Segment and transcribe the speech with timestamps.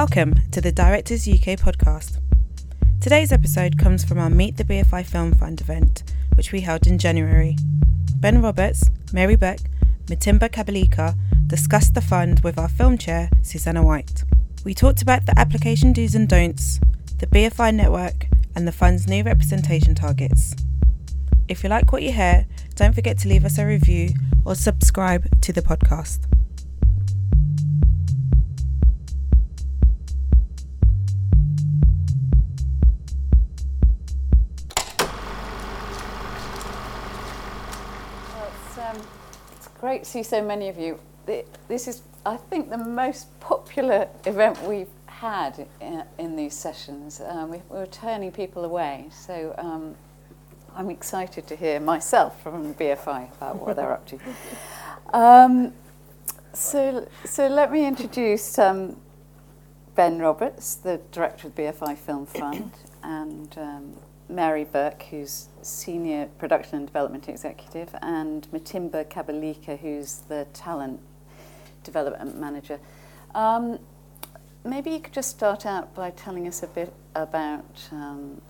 [0.00, 2.20] Welcome to the Directors UK podcast.
[3.00, 6.04] Today's episode comes from our Meet the BFI Film Fund event,
[6.36, 7.56] which we held in January.
[8.14, 9.68] Ben Roberts, Mary Burke,
[10.06, 11.16] Matimba Kabalika
[11.48, 14.22] discussed the fund with our film chair, Susanna White.
[14.64, 16.78] We talked about the application do's and don'ts,
[17.18, 20.54] the BFI network, and the fund's new representation targets.
[21.48, 24.10] If you like what you hear, don't forget to leave us a review
[24.46, 26.20] or subscribe to the podcast.
[39.80, 40.98] Great to see so many of you.
[41.68, 45.66] This is, I think, the most popular event we've had
[46.18, 47.20] in, these sessions.
[47.20, 49.94] Um, we, we're turning people away, so um,
[50.74, 54.18] I'm excited to hear myself from BFI about what they're up to.
[55.12, 55.72] Um,
[56.52, 58.96] so, so let me introduce um,
[59.94, 62.70] Ben Roberts, the director of BFI Film Fund,
[63.02, 63.96] and um,
[64.28, 71.00] Mary Burke, who's Senior Production and Development Executive, and Matimba Kabalika, who's the Talent
[71.82, 72.78] Development Manager.
[73.34, 73.78] Um,
[74.64, 78.40] maybe you could just start out by telling us a bit about um,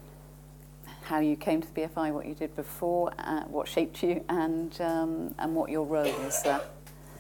[1.02, 4.80] how you came to the BFI, what you did before, uh, what shaped you, and,
[4.80, 6.60] um, and what your role is there.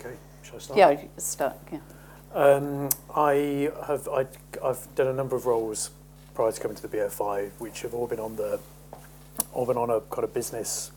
[0.00, 0.78] Okay, shall I start?
[0.78, 1.56] Yeah, start.
[1.72, 1.78] Yeah.
[2.34, 4.26] Um, I have I,
[4.62, 5.90] I've done a number of roles
[6.38, 8.60] prior to coming to the BFI, which have all been on the
[9.52, 10.92] all been on a kind of business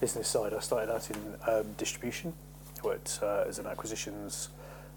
[0.00, 0.54] business side.
[0.54, 2.32] I started out in um, distribution,
[2.82, 4.48] worked uh, as an acquisitions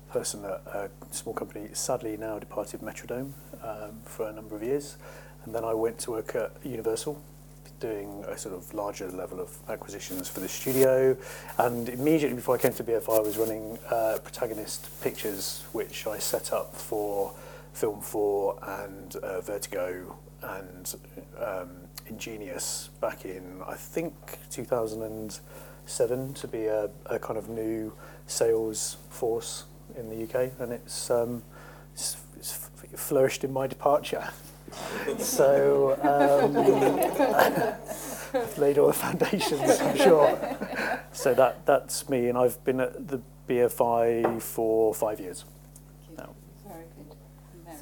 [0.09, 4.95] person at a small company, sadly now departed Metrodome um, for a number of years,
[5.43, 7.21] and then I went to work at Universal
[7.81, 11.17] doing a sort of larger level of acquisitions for the studio.
[11.57, 16.19] And immediately before I came to BFI, I was running uh, Protagonist Pictures, which I
[16.19, 17.33] set up for
[17.73, 20.95] Film 4 and uh, Vertigo and
[21.39, 21.69] um,
[22.07, 24.13] Ingenious back in, I think,
[24.49, 27.93] 2007 to be a, a kind of new
[28.27, 29.65] sales force
[29.97, 30.51] in the UK.
[30.59, 31.43] And it's, um,
[31.93, 34.29] it's, it's flourished in my departure.
[35.17, 36.57] so um,
[38.33, 40.57] I've laid all the foundations, I'm sure.
[41.11, 45.45] so that that's me, and I've been at the BFI for five years.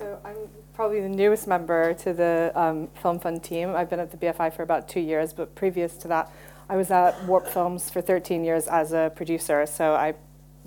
[0.02, 0.36] So I'm
[0.74, 3.76] probably the newest member to the um, Film Fund team.
[3.76, 6.32] I've been at the BFI for about two years, but previous to that,
[6.68, 9.64] I was at Warp Films for 13 years as a producer.
[9.68, 10.16] So I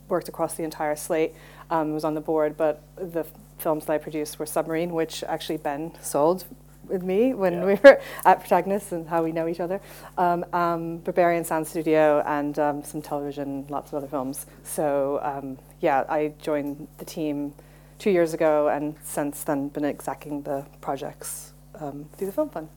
[0.09, 1.35] worked across the entire slate,
[1.69, 3.27] um, was on the board, but the
[3.59, 6.45] films that I produced were Submarine, which actually Ben sold
[6.87, 7.65] with me when Yeah.
[7.65, 9.81] we were at Protagonist and how we know each other.
[10.17, 14.47] Um, um, Berberian Sound Studio and um, some television, lots of other films.
[14.63, 17.53] So um, yeah, I joined the team
[17.99, 22.69] two years ago and since then been executing the projects um, through the Film Fund.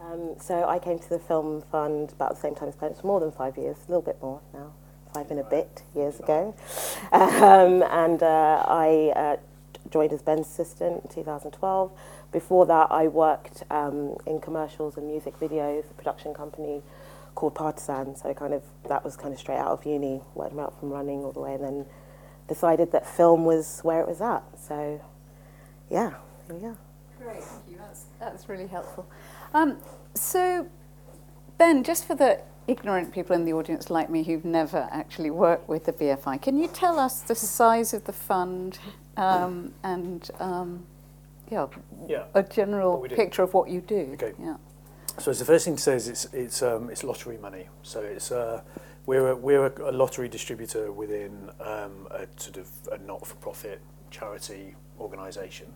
[0.00, 3.20] Um, so I came to the Film Fund about the same time as Clarence, more
[3.20, 4.72] than five years, a little bit more now,
[5.12, 6.54] five and a bit years ago.
[7.12, 9.36] Um, and uh, I uh,
[9.90, 11.90] joined as Ben's assistant in 2012.
[12.32, 16.82] Before that, I worked um, in commercials and music videos, a production company
[17.34, 18.16] called Partizan.
[18.16, 21.24] So kind of that was kind of straight out of uni, word mouth from running
[21.24, 21.86] all the way, and then
[22.48, 24.42] decided that film was where it was at.
[24.58, 25.00] So
[25.90, 26.14] yeah,
[26.46, 26.76] here we are.
[27.22, 27.76] Great, thank you.
[27.78, 29.06] That's, that's really helpful.
[29.54, 29.78] Um,
[30.14, 30.68] so,
[31.58, 35.68] Ben, just for the ignorant people in the audience like me who've never actually worked
[35.68, 38.78] with the BFI, can you tell us the size of the fund
[39.16, 40.84] um, and um,
[41.50, 41.66] yeah,
[42.08, 42.24] Yeah.
[42.34, 43.16] a general What we do.
[43.16, 44.10] picture of what you do?
[44.14, 44.32] Okay.
[44.40, 44.56] Yeah.
[45.18, 47.68] So the first thing to say is it's it's um, it's lottery money.
[47.82, 48.62] So it's uh,
[49.06, 54.74] We're a, we're a, a lottery distributor within um, a sort of a not-for-profit charity
[54.98, 55.66] organisation.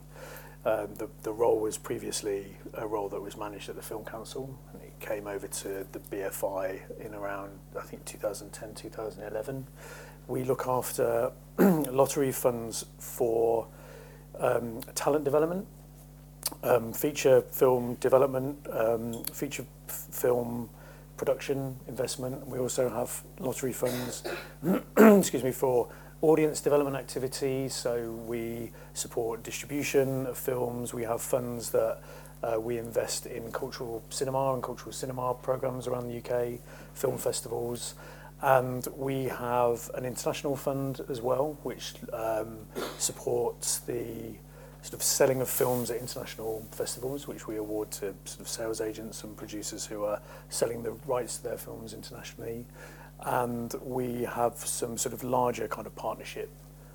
[0.64, 4.58] Um, the, the role was previously a role that was managed at the Film Council,
[4.72, 9.66] and it came over to the BFI in around, I think, 2010, 2011.
[10.26, 13.66] We look after lottery funds for
[14.38, 15.66] um, talent development,
[16.62, 20.70] um, feature film development, um, feature film
[21.18, 22.46] production investment.
[22.46, 24.22] We also have lottery funds,
[24.96, 25.90] excuse me, for
[26.22, 27.74] audience development activities.
[27.74, 30.94] So we support distribution of films.
[30.94, 32.00] We have funds that
[32.42, 36.60] uh, we invest in cultural cinema and cultural cinema programs around the UK,
[36.94, 37.94] film festivals.
[38.40, 42.58] And we have an international fund as well, which um,
[42.96, 44.36] supports the
[44.82, 48.80] sort of selling of films at international festivals, which we award to sort of sales
[48.80, 52.64] agents and producers who are selling the rights to their films internationally.
[53.20, 56.50] And we have some sort of larger kind of partnership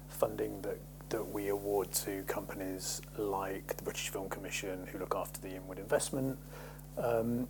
[0.08, 0.78] funding that
[1.14, 5.78] that we award to companies like the British Film Commission, who look after the inward
[5.78, 6.40] investment
[6.98, 7.48] um,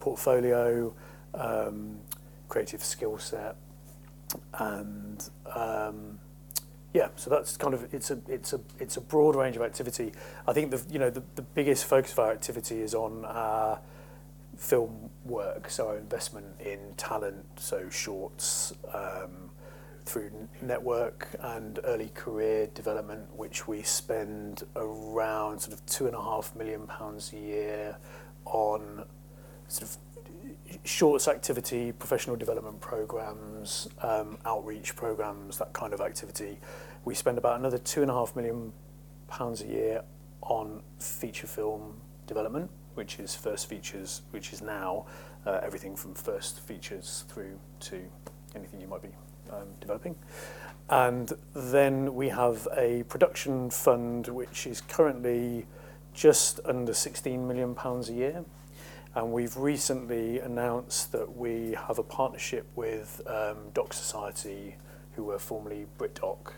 [0.00, 0.92] portfolio,
[1.32, 1.98] um,
[2.50, 3.54] Creative Skillset,
[4.58, 6.18] and um,
[6.96, 10.12] Yeah, so that's kind of it's a it's a it's a broad range of activity.
[10.48, 13.80] I think the you know the, the biggest focus of our activity is on our
[14.56, 19.50] film work, so our investment in talent, so shorts um,
[20.06, 20.30] through
[20.62, 26.56] network and early career development, which we spend around sort of two and a half
[26.56, 27.98] million pounds a year
[28.46, 29.04] on
[29.68, 29.98] sort of
[30.84, 36.58] shorts activity, professional development programs, um, outreach programs, that kind of activity.
[37.06, 38.72] We spend about another two and a half million
[39.28, 40.02] pounds a year
[40.42, 45.06] on feature film development, which is first features, which is now
[45.46, 48.02] uh, everything from first features through to
[48.56, 49.10] anything you might be
[49.52, 50.16] um, developing.
[50.90, 55.64] And then we have a production fund which is currently
[56.12, 58.44] just under 16 million pounds a year.
[59.14, 64.74] And we've recently announced that we have a partnership with um, Doc Society,
[65.12, 66.50] who were formerly BritDoc,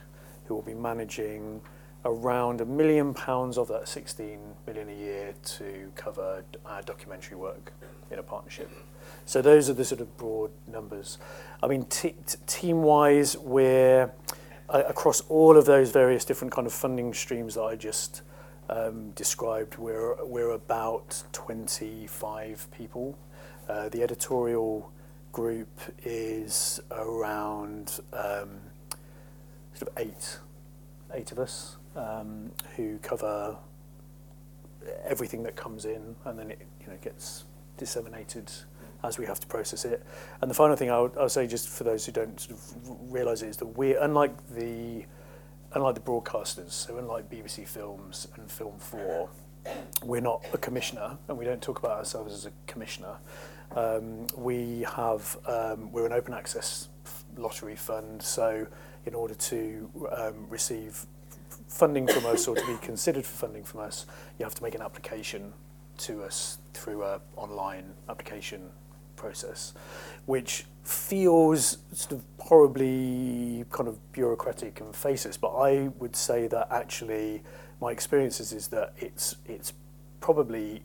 [0.48, 1.60] who will be managing
[2.04, 7.72] around a million pounds of that 16 million a year to cover our documentary work
[8.10, 8.70] in a partnership.
[9.26, 11.18] So those are the sort of broad numbers.
[11.62, 14.10] I mean, t- t- team-wise, we're
[14.70, 18.22] uh, across all of those various different kind of funding streams that I just
[18.70, 19.76] um, described.
[19.78, 23.18] We're we're about 25 people.
[23.68, 24.90] Uh, the editorial
[25.32, 25.68] group
[26.04, 28.60] is around um,
[29.78, 30.38] sort of eight,
[31.14, 33.56] eight of us um, who cover
[35.04, 37.44] everything that comes in, and then it you know gets
[37.76, 38.50] disseminated
[39.04, 40.04] as we have to process it.
[40.40, 42.58] And the final thing I would, I would say, just for those who don't sort
[42.58, 45.04] of realise it, is that we're unlike the
[45.74, 49.28] unlike the broadcasters, so unlike BBC Films and Film Four,
[50.02, 53.16] we're not a commissioner, and we don't talk about ourselves as a commissioner.
[53.76, 56.88] Um, we have um, we're an open access
[57.36, 58.66] lottery fund, so
[59.06, 61.06] in order to um, receive
[61.68, 64.06] funding from us or to be considered for funding from us,
[64.38, 65.52] you have to make an application
[65.98, 68.70] to us through an online application
[69.16, 69.74] process,
[70.26, 75.36] which feels sort of horribly kind of bureaucratic and faceless.
[75.36, 77.42] But I would say that actually
[77.80, 79.72] my experiences is that it's it's
[80.20, 80.82] probably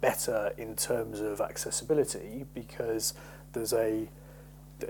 [0.00, 3.14] better in terms of accessibility because
[3.52, 4.08] there's a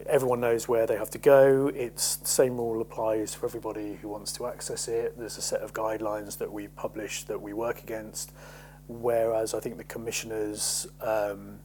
[0.07, 1.71] everyone knows where they have to go.
[1.75, 5.19] It's the same rule applies for everybody who wants to access it.
[5.19, 8.33] There's a set of guidelines that we publish that we work against.
[8.87, 11.59] Whereas I think the commissioners um,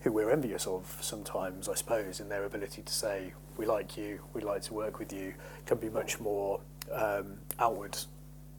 [0.00, 4.20] who we're envious of sometimes, I suppose, in their ability to say, we like you,
[4.32, 5.34] we'd like to work with you,
[5.66, 6.60] can be much more
[6.92, 7.96] um, outward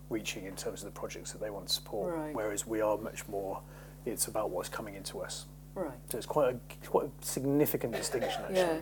[0.10, 2.16] reaching in terms of the projects that they want to support.
[2.16, 2.36] Right.
[2.36, 3.62] Whereas we are much more,
[4.06, 5.46] it's about what's coming into us.
[5.76, 5.92] Right.
[6.10, 8.56] So it's quite a, quite a significant distinction, actually.
[8.56, 8.82] Yes.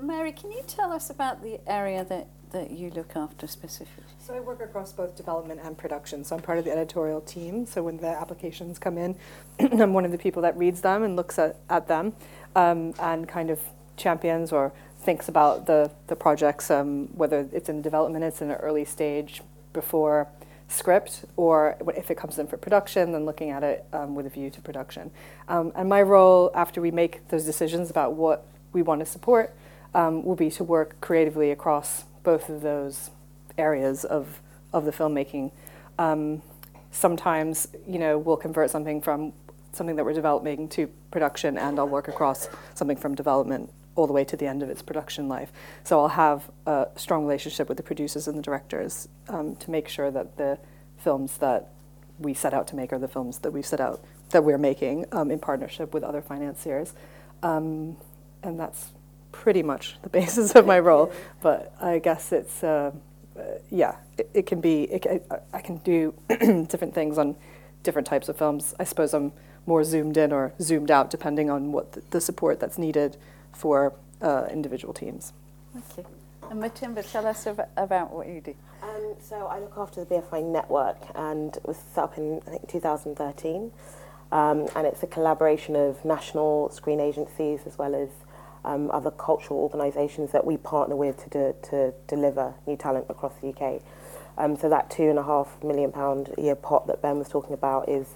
[0.00, 4.04] Mary, can you tell us about the area that, that you look after specifically?
[4.18, 6.24] So I work across both development and production.
[6.24, 7.66] So I'm part of the editorial team.
[7.66, 9.16] So when the applications come in,
[9.60, 12.14] I'm one of the people that reads them and looks at, at them
[12.54, 13.60] um, and kind of
[13.96, 18.56] champions or thinks about the, the projects, um, whether it's in development, it's in an
[18.56, 20.28] early stage before
[20.68, 24.28] script, or if it comes in for production, then looking at it um, with a
[24.28, 25.10] view to production.
[25.48, 29.54] Um, and my role after we make those decisions about what we want to support
[29.96, 33.10] um, will be to work creatively across both of those
[33.56, 34.40] areas of,
[34.72, 35.50] of the filmmaking.
[35.98, 36.42] Um,
[36.90, 39.32] sometimes, you know, we'll convert something from
[39.72, 44.12] something that we're developing to production, and I'll work across something from development all the
[44.12, 45.50] way to the end of its production life.
[45.84, 49.88] So I'll have a strong relationship with the producers and the directors um, to make
[49.88, 50.58] sure that the
[50.98, 51.68] films that
[52.18, 55.06] we set out to make are the films that we've set out that we're making
[55.12, 56.94] um, in partnership with other financiers.
[57.42, 57.96] Um,
[58.42, 58.92] and that's
[59.32, 61.12] pretty much the basis of my role.
[61.40, 62.92] But I guess it's, uh,
[63.38, 67.36] uh, yeah, it, it can be, it, I I can do different things on
[67.82, 68.74] different types of films.
[68.80, 69.32] I suppose I'm
[69.66, 73.16] more zoomed in or zoomed out depending on what the, the support that's needed
[73.52, 75.32] for uh, individual teams.
[75.76, 76.06] Okay.
[76.50, 78.54] And Matimba, tell us ab- about what you do.
[78.82, 82.50] Um, so I look after the BFI network and it was set up in I
[82.50, 83.72] think 2013
[84.32, 88.08] um, and it's a collaboration of national screen agencies as well as
[88.66, 93.48] um, other cultural organisations that we partner with to, to deliver new talent across the
[93.48, 93.80] UK.
[94.38, 97.28] Um, so that two and a half million pound a year pot that Ben was
[97.28, 98.06] talking about is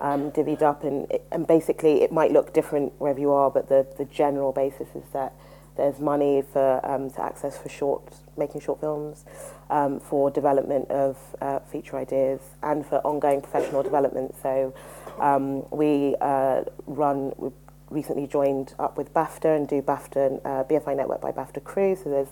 [0.00, 3.86] um, divvied up and, and basically it might look different wherever you are but the,
[3.98, 5.34] the general basis is that
[5.76, 8.02] there's money for um, to access for short
[8.36, 9.24] making short films,
[9.70, 14.34] um, for development of uh, feature ideas, and for ongoing professional development.
[14.42, 14.74] So
[15.18, 17.32] um, we uh, run.
[17.36, 17.50] We
[17.90, 21.96] recently joined up with BAFTA and do BAFTA uh, BFI Network by BAFTA Crew.
[21.96, 22.28] So there's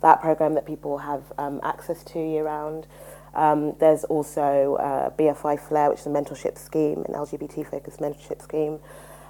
[0.00, 2.86] that program that people have um, access to year round.
[3.34, 8.42] Um, there's also uh, BFI Flare, which is a mentorship scheme, an LGBT focused mentorship
[8.42, 8.78] scheme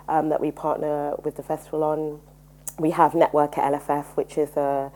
[0.09, 2.21] um, that we partner with the festival on.
[2.79, 4.91] We have Network at LFF, which is a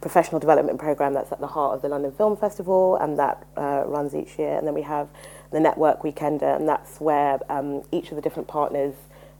[0.00, 3.82] professional development program that's at the heart of the London Film Festival and that uh,
[3.86, 4.56] runs each year.
[4.56, 5.08] And then we have
[5.50, 8.94] the Network Weekender, and that's where um, each of the different partners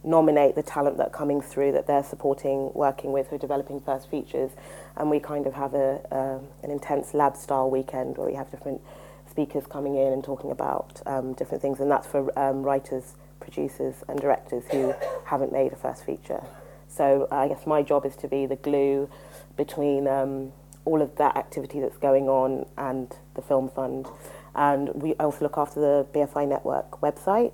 [0.07, 3.81] nominate the talent that are coming through that they're supporting, working with, who are developing
[3.81, 4.53] first features.
[4.97, 8.51] And we kind of have a, uh, an intense lab style weekend where we have
[8.51, 8.81] different
[9.29, 11.81] speakers coming in and talking about um, different things.
[11.81, 14.95] And that's for um, writers, producers, and directors who
[15.27, 16.43] haven't made a first feature.
[16.89, 19.11] So I guess my job is to be the glue
[19.57, 20.53] between um,
[20.85, 24.07] all of that activity that's going on and the Film Fund.
[24.55, 27.53] And we also look after the BFI Network website.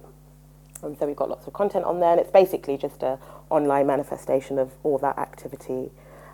[0.82, 3.18] And so we've got lots of content on there, and it's basically just a
[3.50, 5.90] online manifestation of all that activity.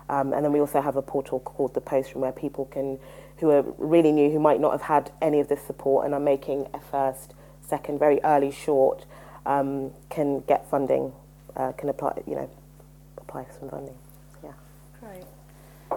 [0.09, 2.97] Um, and then we also have a portal called The Post Room where people can,
[3.37, 6.19] who are really new, who might not have had any of this support and are
[6.19, 9.05] making a first, second, very early short,
[9.45, 11.13] um, can get funding,
[11.55, 12.49] uh, can apply, you know,
[13.17, 13.95] apply for some funding.
[14.43, 14.53] Yeah.
[14.99, 15.25] Great.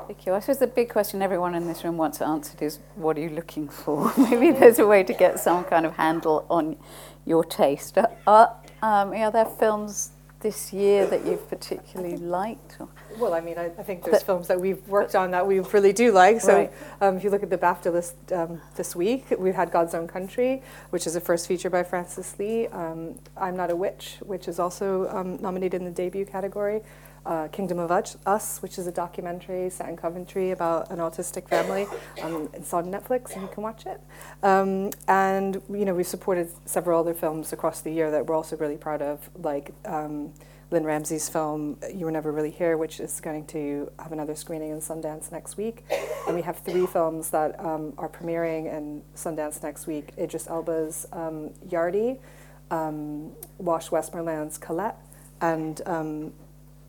[0.06, 0.35] Thank you.
[0.35, 3.30] I suppose the big question everyone in this room wants answered is what are you
[3.30, 4.12] looking for?
[4.18, 6.76] Maybe there's a way to get some kind of handle on
[7.25, 7.97] your taste.
[8.26, 10.11] Are, um, are there films
[10.41, 12.76] this year that you've particularly liked?
[12.81, 12.88] Or?
[13.19, 15.61] Well, I mean, I, I think there's but, films that we've worked on that we
[15.61, 16.41] really do like.
[16.41, 16.73] So right.
[17.00, 20.09] um, if you look at the BAFTA list um, this week, we've had God's Own
[20.09, 22.67] Country, which is a first feature by Francis Lee.
[22.69, 26.83] Um, I'm Not a Witch, which is also um, nominated in the debut category
[27.25, 31.87] uh, Kingdom of Us, which is a documentary set in Coventry about an autistic family.
[32.23, 34.00] Um, it's on Netflix, and you can watch it.
[34.43, 38.57] Um, and you know, we've supported several other films across the year that we're also
[38.57, 40.33] really proud of, like um,
[40.71, 44.71] Lynne Ramsay's film "You Were Never Really Here," which is going to have another screening
[44.71, 45.85] in Sundance next week.
[46.26, 51.07] And we have three films that um, are premiering in Sundance next week: Idris Elba's
[51.12, 52.19] um, Yardie,
[52.71, 54.99] um, Wash Westmoreland's Colette,
[55.41, 56.33] and um,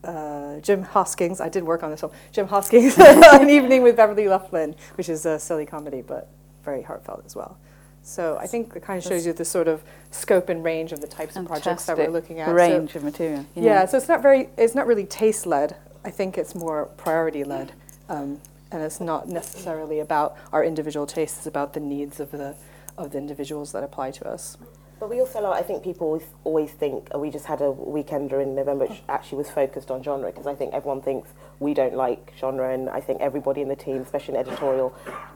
[0.04, 1.40] uh, Jim Hosking.
[1.40, 2.12] I did work on this film.
[2.32, 2.92] Jim Hosking,
[3.40, 6.30] An Evening with Beverly Luff Linn, which is a silly comedy but
[6.64, 7.58] very heartfelt as well.
[8.02, 11.00] So I think it kind of shows you the sort of scope and range of
[11.00, 12.54] the types of projects that we're looking at.
[12.54, 13.46] Range so, of material.
[13.54, 13.62] Yeah.
[13.62, 13.86] yeah.
[13.86, 15.76] so it's not very, it's not really taste led.
[16.04, 17.72] I think it's more priority led,
[18.10, 18.38] um,
[18.70, 21.38] and it's not necessarily about our individual tastes.
[21.38, 22.54] It's about the needs of the
[22.98, 24.58] of the individuals that apply to us.
[25.04, 28.42] But we also, like, I think people always think, oh, we just had a weekender
[28.42, 31.28] in November which actually was focused on genre because I think everyone thinks
[31.60, 34.94] we don't like genre, and I think everybody in the team, especially in editorial,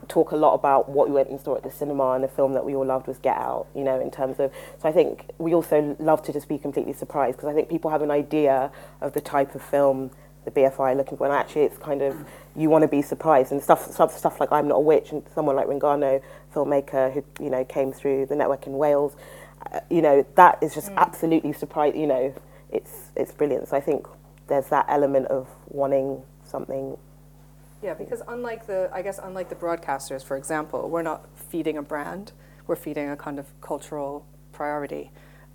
[0.08, 2.54] talk a lot about what we went and saw at the cinema, and the film
[2.54, 4.50] that we all loved was Get Out, you know, in terms of.
[4.80, 7.90] So I think we also love to just be completely surprised because I think people
[7.90, 8.72] have an idea
[9.02, 10.12] of the type of film
[10.46, 12.16] the BFI looking for, and actually it's kind of
[12.56, 15.22] you want to be surprised and stuff stuff stuff like I'm Not a Witch and
[15.34, 16.22] someone like Rungano,
[16.54, 19.14] filmmaker who you know came through the network in Wales
[19.90, 20.96] you know, that is just mm.
[20.96, 22.00] absolutely surprising.
[22.00, 22.34] You know,
[22.70, 23.68] it's it's brilliant.
[23.68, 24.06] So I think
[24.46, 26.96] there's that element of wanting something.
[27.82, 31.82] Yeah, because unlike the, I guess unlike the broadcasters, for example, we're not feeding a
[31.82, 32.32] brand.
[32.66, 35.10] We're feeding a kind of cultural priority,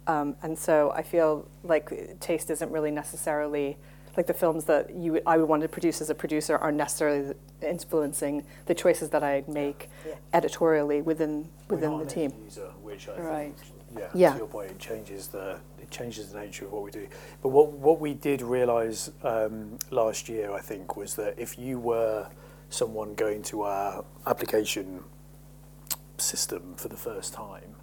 [0.07, 3.77] um, and so I feel like taste isn't really necessarily
[4.15, 7.33] like the films that you I would want to produce as a producer are necessarily
[7.61, 10.15] influencing the choices that I make yeah.
[10.33, 12.33] editorially within within the team.
[12.45, 13.55] User, which I right.
[13.57, 14.31] think yeah, yeah.
[14.31, 17.07] to your point, it changes the it changes the nature of what we do.
[17.41, 21.79] But what what we did realise um, last year, I think, was that if you
[21.79, 22.27] were
[22.69, 25.03] someone going to our application
[26.17, 27.75] system for the first time,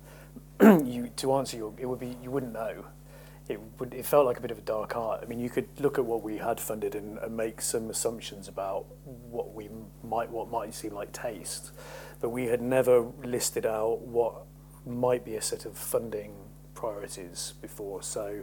[0.85, 2.85] you to answer your it would be you wouldn't know.
[3.49, 5.21] It would it felt like a bit of a dark art.
[5.23, 8.47] I mean, you could look at what we had funded and, and make some assumptions
[8.47, 9.69] about what we
[10.05, 11.73] might what might seem like taste,
[12.21, 14.45] but we had never listed out what
[14.87, 16.35] might be a set of funding
[16.75, 18.03] priorities before.
[18.03, 18.43] So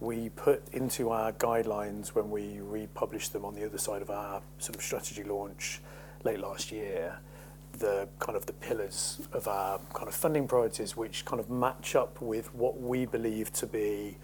[0.00, 4.42] we put into our guidelines when we republished them on the other side of our
[4.58, 5.80] sort of strategy launch
[6.24, 7.18] late last year,
[7.78, 11.94] the kind of the pillars of our kind of funding priorities, which kind of match
[11.94, 14.16] up with what we believe to be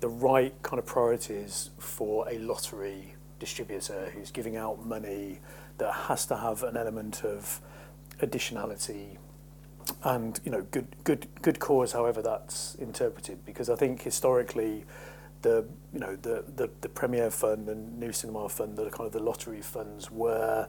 [0.00, 5.40] the right kind of priorities for a lottery distributor who's giving out money
[5.78, 7.60] that has to have an element of
[8.20, 9.16] additionality
[10.02, 14.84] and you know, good, good, good cause, however that's interpreted, because I think historically,
[15.42, 19.12] the you know the the, the Premier Fund and New Cinema Fund, the kind of
[19.12, 20.68] the lottery funds were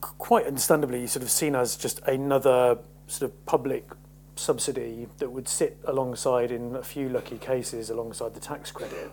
[0.00, 3.88] quite understandably sort of seen as just another sort of public
[4.36, 9.10] subsidy that would sit alongside in a few lucky cases alongside the tax credit.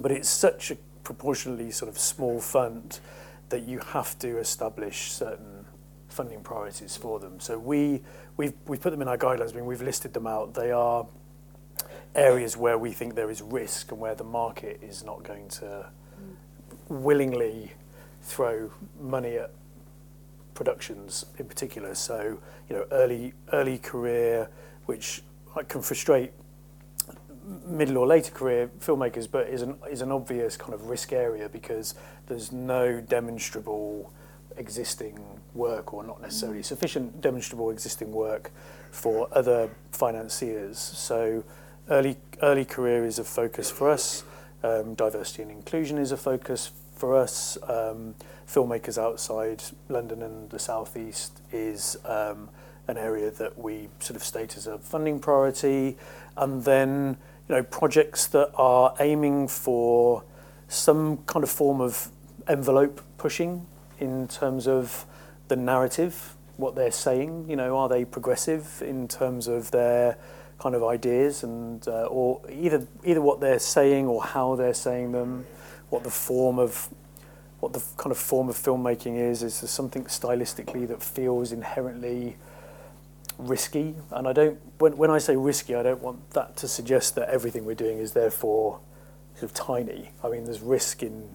[0.00, 3.00] But it's such a proportionally sort of small fund
[3.48, 5.57] that you have to establish certain
[6.08, 7.40] funding priorities for them.
[7.40, 8.02] So we
[8.36, 9.52] we've we've put them in our guidelines.
[9.52, 10.54] I mean, we've listed them out.
[10.54, 11.06] They are
[12.14, 15.90] areas where we think there is risk and where the market is not going to
[16.88, 17.72] willingly
[18.22, 19.52] throw money at
[20.54, 21.94] productions in particular.
[21.94, 22.38] So,
[22.68, 24.50] you know, early early career,
[24.86, 25.22] which
[25.68, 26.32] can frustrate
[27.66, 31.48] middle or later career filmmakers, but is an is an obvious kind of risk area
[31.48, 31.94] because
[32.26, 34.12] there's no demonstrable
[34.58, 35.18] existing
[35.54, 38.50] work or not necessarily sufficient demonstrable existing work
[38.90, 40.78] for other financiers.
[40.78, 41.44] So
[41.88, 44.24] early early career is a focus for us.
[44.62, 47.56] Um, diversity and inclusion is a focus for us.
[47.68, 48.14] Um,
[48.46, 52.48] filmmakers outside London and the southeast is um,
[52.88, 55.96] an area that we sort of state as a funding priority,
[56.36, 57.16] and then
[57.48, 60.24] you know projects that are aiming for
[60.68, 62.10] some kind of form of
[62.46, 63.66] envelope pushing
[63.98, 65.06] in terms of
[65.48, 67.46] the narrative, what they're saying.
[67.48, 70.16] You know, are they progressive in terms of their
[70.58, 75.12] kind of ideas and uh, or either either what they're saying or how they're saying
[75.12, 75.46] them,
[75.88, 76.88] what the form of
[77.60, 79.42] what the kind of form of filmmaking is.
[79.42, 82.36] Is there something stylistically that feels inherently
[83.36, 83.94] risky?
[84.10, 87.28] And I don't when when I say risky, I don't want that to suggest that
[87.28, 88.80] everything we're doing is therefore
[89.34, 90.10] sort of tiny.
[90.22, 91.28] I mean, there's risk in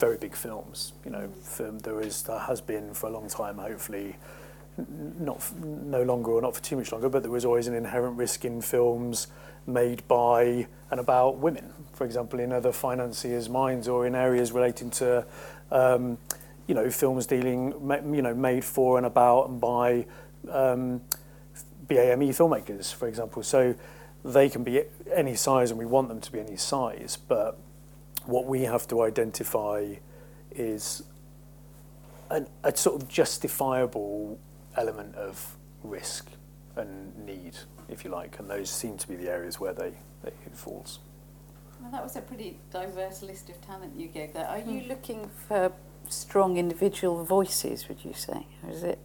[0.00, 0.94] very big films.
[1.04, 3.58] You know, film, there is there has been for a long time.
[3.58, 4.16] Hopefully,
[5.18, 8.16] not no longer or not for too much longer, but there was always an inherent
[8.16, 9.28] risk in films
[9.66, 14.90] made by and about women, for example, in other financiers' minds or in areas relating
[14.90, 15.24] to.
[15.70, 16.18] Um,
[16.66, 17.74] you know, films dealing,
[18.14, 20.06] you know, made for and about and by
[20.48, 21.00] um,
[21.88, 23.42] BAME filmmakers, for example.
[23.42, 23.74] So
[24.24, 27.58] they can be any size, and we want them to be any size, but
[28.30, 29.94] what we have to identify
[30.52, 31.02] is
[32.30, 34.38] a, a sort of justifiable
[34.76, 36.30] element of risk
[36.76, 37.56] and need,
[37.88, 41.00] if you like, and those seem to be the areas where they, they it falls.
[41.80, 44.46] Well, that was a pretty diverse list of talent you gave there.
[44.46, 44.88] Are you hmm.
[44.88, 45.72] looking for
[46.08, 48.46] strong individual voices, would you say?
[48.62, 48.98] Or is it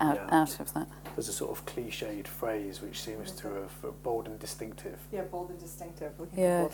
[0.00, 0.40] out, yeah.
[0.40, 0.88] out of that?
[1.14, 4.98] There's a sort of cliched phrase which seems to have bold and distinctive.
[5.12, 6.12] Yeah, bold and distinctive.
[6.36, 6.68] Yeah.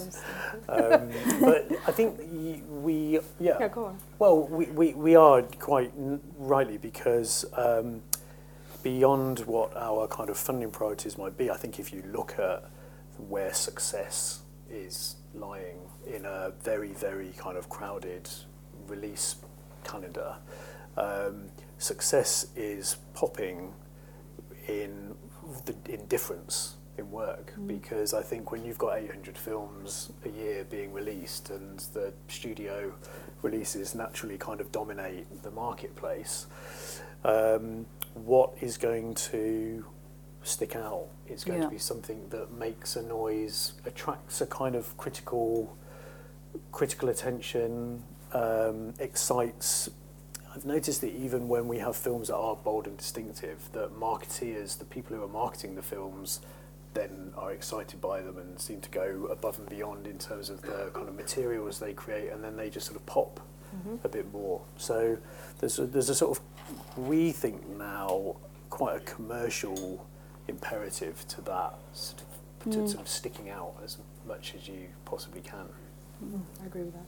[0.69, 1.11] Um,
[1.41, 2.21] but I think
[2.69, 3.57] we, yeah.
[3.59, 3.99] Yeah, go on.
[4.19, 5.93] Well, we, we, we are quite
[6.37, 8.03] rightly because um,
[8.83, 12.65] beyond what our kind of funding priorities might be, I think if you look at
[13.29, 18.29] where success is lying in a very, very kind of crowded
[18.87, 19.37] release
[19.85, 20.37] calendar,
[20.97, 21.47] um,
[21.85, 23.73] success is popping
[24.69, 25.15] in
[25.67, 27.67] the in difference in work mm.
[27.67, 32.93] because I think when you've got 800 films a year being released and the studio
[33.43, 36.47] releases naturally kind of dominate the marketplace,
[37.25, 39.85] um, what is going to
[40.43, 41.09] stick out?
[41.27, 41.69] It's going yeah.
[41.69, 45.77] to be something that makes a noise, attracts a kind of critical
[46.71, 49.91] critical attention, um, excites
[50.55, 54.79] I've noticed that even when we have films that are bold and distinctive, that marketeers,
[54.79, 56.41] the people who are marketing the films,
[56.95, 60.63] then are excited by them and seem to go above and beyond in terms of
[60.63, 63.41] the kind of materials they create, and then they just sort of pop
[63.75, 63.97] mm-hmm.
[64.05, 64.61] a bit more.
[64.77, 65.19] So
[65.59, 66.45] there's a, there's a sort of
[66.97, 68.37] we think now
[68.71, 70.07] quite a commercial
[70.47, 72.89] imperative to that sort of, to mm.
[72.89, 75.67] sort of sticking out as much as you possibly can.
[76.25, 77.07] Mm, I agree with that.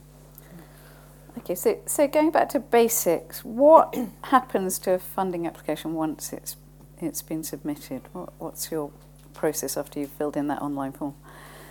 [1.38, 6.56] Okay, so, so going back to basics, what happens to a funding application once it's
[6.98, 8.02] it's been submitted?
[8.12, 8.90] What, what's your
[9.34, 11.14] process after you've filled in that online form?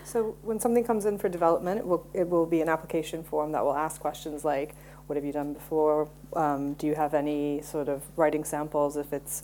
[0.03, 3.51] So when something comes in for development, it will, it will be an application form
[3.53, 4.75] that will ask questions like,
[5.07, 6.09] what have you done before?
[6.35, 9.41] Um, do you have any sort of writing samples if it's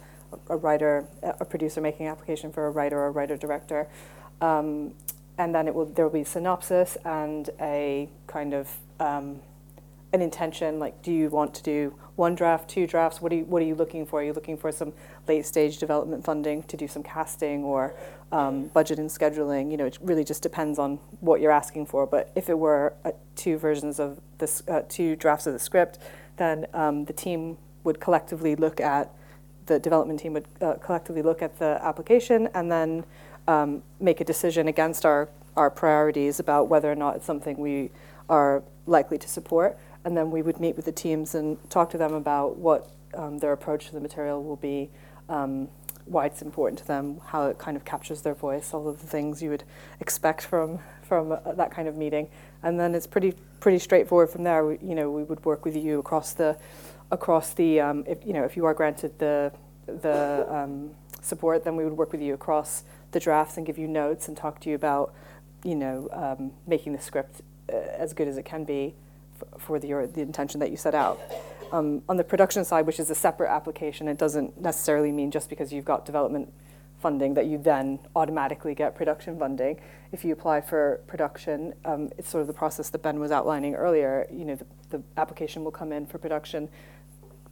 [0.49, 3.87] a writer, a producer making application for a writer or a writer-director?
[4.39, 4.93] Um,
[5.39, 9.39] and then it will, there will be synopsis and a kind of um,
[10.13, 13.21] an intention like do you want to do one draft two drafts?
[13.21, 14.19] What are you what are you looking for?
[14.19, 14.93] Are you looking for some
[15.27, 17.93] late stage development funding to do some casting or
[18.31, 19.71] um, budget and scheduling?
[19.71, 22.93] You know it really just depends on what you're asking for but if it were
[23.05, 25.99] uh, two versions of this uh, two drafts of the script
[26.37, 29.13] then um, the team would collectively look at
[29.67, 33.05] the development team would uh, collectively look at the application and then
[33.47, 37.91] um, make a decision against our our priorities about whether or not it's something we
[38.29, 39.77] are likely to support.
[40.03, 43.37] And then we would meet with the teams and talk to them about what um,
[43.37, 44.89] their approach to the material will be,
[45.29, 45.69] um,
[46.05, 49.07] why it's important to them, how it kind of captures their voice, all of the
[49.07, 49.63] things you would
[49.99, 52.29] expect from from uh, that kind of meeting.
[52.63, 54.65] And then it's pretty pretty straightforward from there.
[54.65, 56.57] We, you know, we would work with you across the
[57.11, 59.51] across the um, if you know if you are granted the
[59.85, 63.87] the um, support, then we would work with you across the drafts and give you
[63.87, 65.13] notes and talk to you about
[65.63, 68.95] you know um, making the script uh, as good as it can be
[69.57, 71.19] for the, the intention that you set out.
[71.71, 75.49] Um, on the production side, which is a separate application, it doesn't necessarily mean just
[75.49, 76.51] because you've got development
[77.01, 79.79] funding that you then automatically get production funding.
[80.11, 83.73] If you apply for production, um, it's sort of the process that Ben was outlining
[83.75, 84.27] earlier.
[84.31, 86.69] You know, the, the application will come in for production,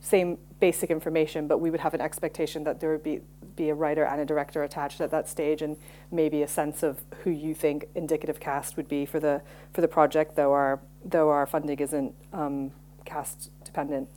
[0.02, 3.22] same basic information, but we would have an expectation that there would be
[3.56, 5.76] be a writer and a director attached at that stage, and
[6.12, 9.42] maybe a sense of who you think indicative cast would be for the
[9.74, 12.72] for the project, though our though our funding isn't um,
[13.06, 14.10] cast dependent.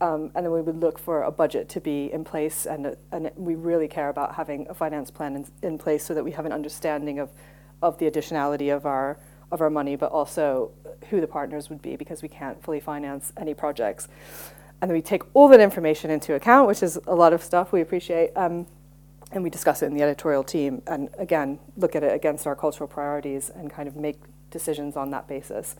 [0.00, 3.30] Um, and then we would look for a budget to be in place, and, and
[3.36, 6.44] we really care about having a finance plan in, in place so that we have
[6.44, 7.30] an understanding of,
[7.80, 9.18] of the additionality of our
[9.52, 10.72] of our money, but also
[11.08, 14.08] who the partners would be, because we can't fully finance any projects.
[14.82, 17.72] And then we take all that information into account, which is a lot of stuff
[17.72, 18.66] we appreciate, um,
[19.32, 22.56] and we discuss it in the editorial team, and again look at it against our
[22.56, 24.18] cultural priorities and kind of make
[24.50, 25.76] decisions on that basis.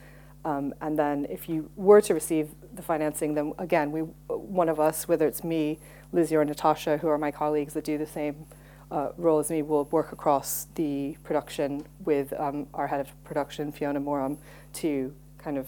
[0.47, 4.79] Um, and then if you were to receive the financing, then again, we, one of
[4.79, 5.81] us, whether it's me,
[6.13, 8.47] Lizzie, or Natasha, who are my colleagues that do the same
[8.93, 13.73] uh, role as me, will work across the production with um, our head of production,
[13.73, 14.39] Fiona Morham,
[14.75, 15.67] to kind of,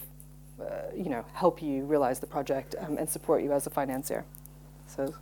[0.60, 0.64] uh,
[0.96, 4.24] you know, help you realize the project um, and support you as a financier.
[4.86, 5.12] So.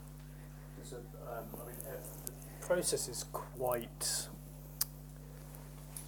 [0.82, 1.92] so um, I mean, uh,
[2.60, 4.26] the process is quite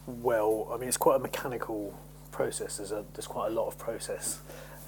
[0.06, 0.68] well.
[0.70, 1.98] I mean, it's quite a mechanical
[2.38, 2.76] process.
[2.76, 4.38] There's a there's quite a lot of process,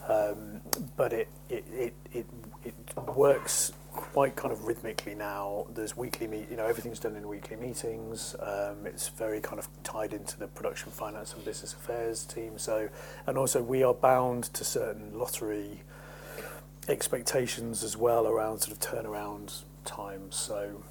[0.09, 0.61] um,
[0.97, 2.27] but it it, it it
[2.65, 2.75] it
[3.17, 5.67] works quite kind of rhythmically now.
[5.75, 8.37] There's weekly meet, you know, everything's done in weekly meetings.
[8.39, 12.57] Um, it's very kind of tied into the production finance and business affairs team.
[12.57, 12.89] So,
[13.27, 15.83] and also we are bound to certain lottery
[16.87, 20.37] expectations as well around sort of turnaround times.
[20.37, 20.83] So,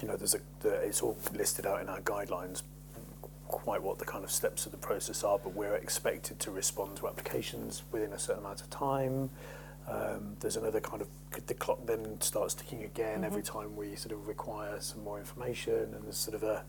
[0.00, 2.62] you know, there's a the, it's all listed out in our guidelines
[3.48, 6.96] quite what the kind of steps of the process are, but we're expected to respond
[6.98, 9.30] to applications within a certain amount of time.
[9.88, 11.08] Um, there's another kind of
[11.46, 13.24] the clock then starts ticking again mm-hmm.
[13.24, 16.64] every time we sort of require some more information, and there's sort of a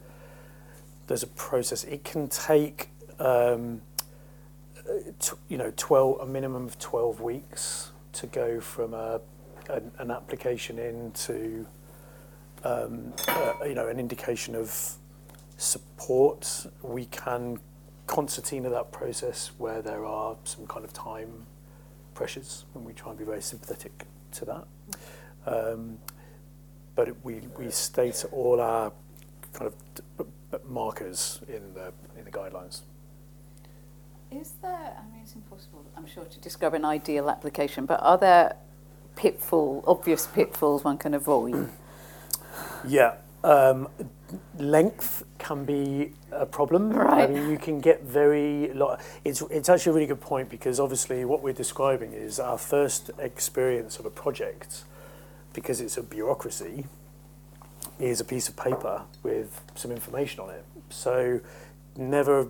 [1.07, 1.83] there's a process.
[1.83, 2.89] It can take
[3.19, 3.81] um,
[5.19, 9.19] t- you know 12 a minimum of 12 weeks to go from a
[9.69, 11.65] an, an application into
[12.63, 14.95] um, uh, you know an indication of
[15.59, 17.59] support, we can
[18.07, 21.45] concertina that process where there are some kind of time
[22.13, 24.67] pressures, and we try and be very sympathetic to that.
[25.45, 25.99] Um,
[26.95, 28.91] but we, we state all our
[29.53, 29.71] kind
[30.17, 32.81] of markers in the, in the guidelines.
[34.31, 38.17] Is there, I mean, it's impossible, I'm sure, to describe an ideal application, but are
[38.17, 38.55] there
[39.15, 41.69] pitfall, obvious pitfalls one can avoid?
[42.87, 43.87] yeah, um,
[44.57, 46.91] length can be a problem.
[46.91, 47.29] Right.
[47.29, 48.71] I mean, you can get very.
[48.73, 52.57] Lo- it's it's actually a really good point because obviously what we're describing is our
[52.57, 54.83] first experience of a project,
[55.53, 56.85] because it's a bureaucracy,
[57.99, 60.65] is a piece of paper with some information on it.
[60.89, 61.39] So
[61.95, 62.49] never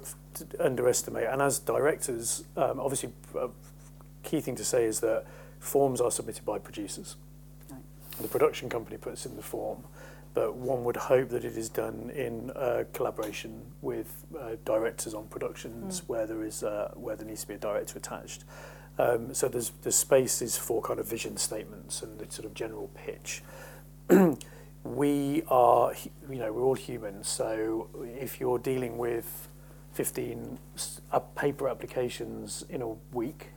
[0.60, 1.26] underestimate.
[1.26, 3.50] And as directors, um, obviously, a
[4.24, 5.26] key thing to say is that
[5.60, 7.16] forms are submitted by producers.
[7.70, 7.82] Right.
[8.22, 9.84] The production company puts in the form.
[10.34, 15.28] But one would hope that it is done in uh, collaboration with uh, directors on
[15.28, 16.08] productions mm.
[16.08, 18.44] where there is uh, where there needs to be a director attached.
[18.98, 22.90] Um, so there's the spaces for kind of vision statements and the sort of general
[22.94, 23.42] pitch.
[24.84, 25.94] we are,
[26.30, 27.30] you know, we're all humans.
[27.30, 27.88] So
[28.20, 29.48] if you're dealing with
[29.94, 30.60] 15
[31.36, 33.52] paper applications in a week,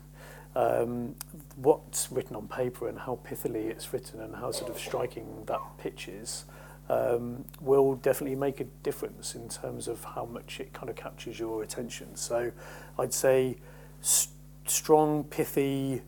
[0.55, 1.17] um,
[1.57, 5.61] what's written on paper and how pithily it's written and how sort of striking that
[5.79, 6.45] pitch is
[6.89, 11.39] um, will definitely make a difference in terms of how much it kind of captures
[11.39, 12.17] your attention.
[12.17, 12.53] So
[12.99, 13.57] I'd say
[14.01, 14.31] st
[14.65, 16.03] strong, pithy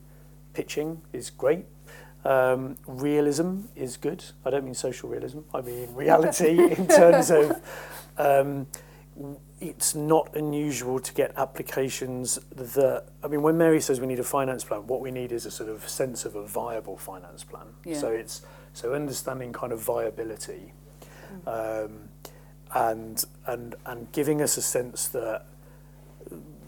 [0.53, 1.65] pitching is great.
[2.23, 4.23] Um, realism is good.
[4.45, 5.39] I don't mean social realism.
[5.53, 7.61] I mean reality in terms of
[8.17, 8.67] um,
[9.61, 14.23] it's not unusual to get applications that I mean when Mary says we need a
[14.23, 17.67] finance plan what we need is a sort of sense of a viable finance plan
[17.85, 17.97] yeah.
[17.97, 18.41] so it's
[18.75, 20.73] so understanding kind of viability.
[21.47, 22.09] Um,
[22.73, 25.45] and and and giving us a sense that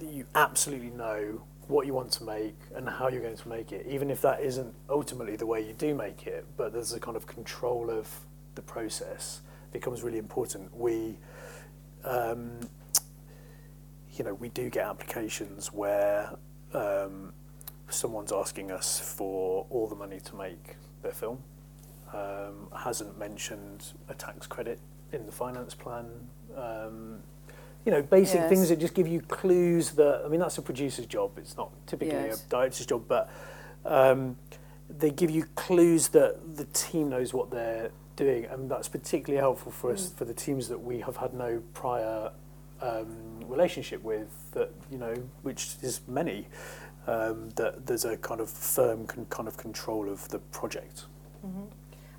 [0.02, 3.86] you absolutely know what you want to make and how you're going to make it,
[3.88, 7.17] even if that isn't ultimately the way you do make it, but there's a kind
[7.17, 8.10] of control of
[8.56, 9.41] the process
[9.74, 10.74] becomes really important.
[10.76, 11.17] We,
[12.06, 12.62] um,
[14.13, 16.38] you know, we do get applications where
[16.74, 17.34] um,
[17.89, 21.43] someone's asking us for all the money to make their film,
[22.13, 24.80] um, hasn't mentioned a tax credit
[25.12, 26.06] in the finance plan.
[26.56, 27.20] Um,
[27.86, 28.50] you know, basic Yes.
[28.50, 31.38] things that just give you clues that, I mean, that's a producer's job.
[31.38, 32.43] It's not typically Yes.
[32.46, 33.30] a director's job, but
[33.86, 34.38] um,
[34.89, 38.46] they give you clues that the team knows what they're doing.
[38.46, 42.32] And that's particularly helpful for us, for the teams that we have had no prior
[42.82, 46.48] um, relationship with, that, you know, which is many,
[47.08, 51.06] um, that there's a kind of firm con- kind of control of the project.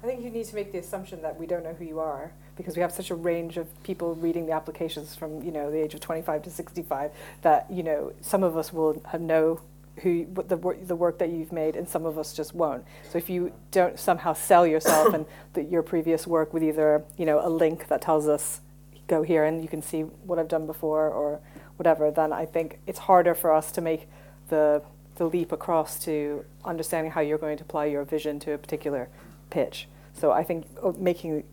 [0.02, 2.32] I think you need to make the assumption that we don't know who you are
[2.56, 5.78] because we have such a range of people reading the applications from you know the
[5.78, 7.10] age of 25 to 65
[7.42, 9.60] that you know some of us will know
[10.02, 12.84] who what the work the work that you've made and some of us just won't.
[13.10, 17.26] So if you don't somehow sell yourself and the, your previous work with either you
[17.26, 18.60] know a link that tells us
[19.08, 21.40] go here and you can see what I've done before or
[21.76, 24.08] whatever, then I think it's harder for us to make
[24.48, 24.82] the
[25.16, 29.08] the leap across to understanding how you're going to apply your vision to a particular
[29.50, 29.88] pitch.
[30.12, 31.44] So I think uh, making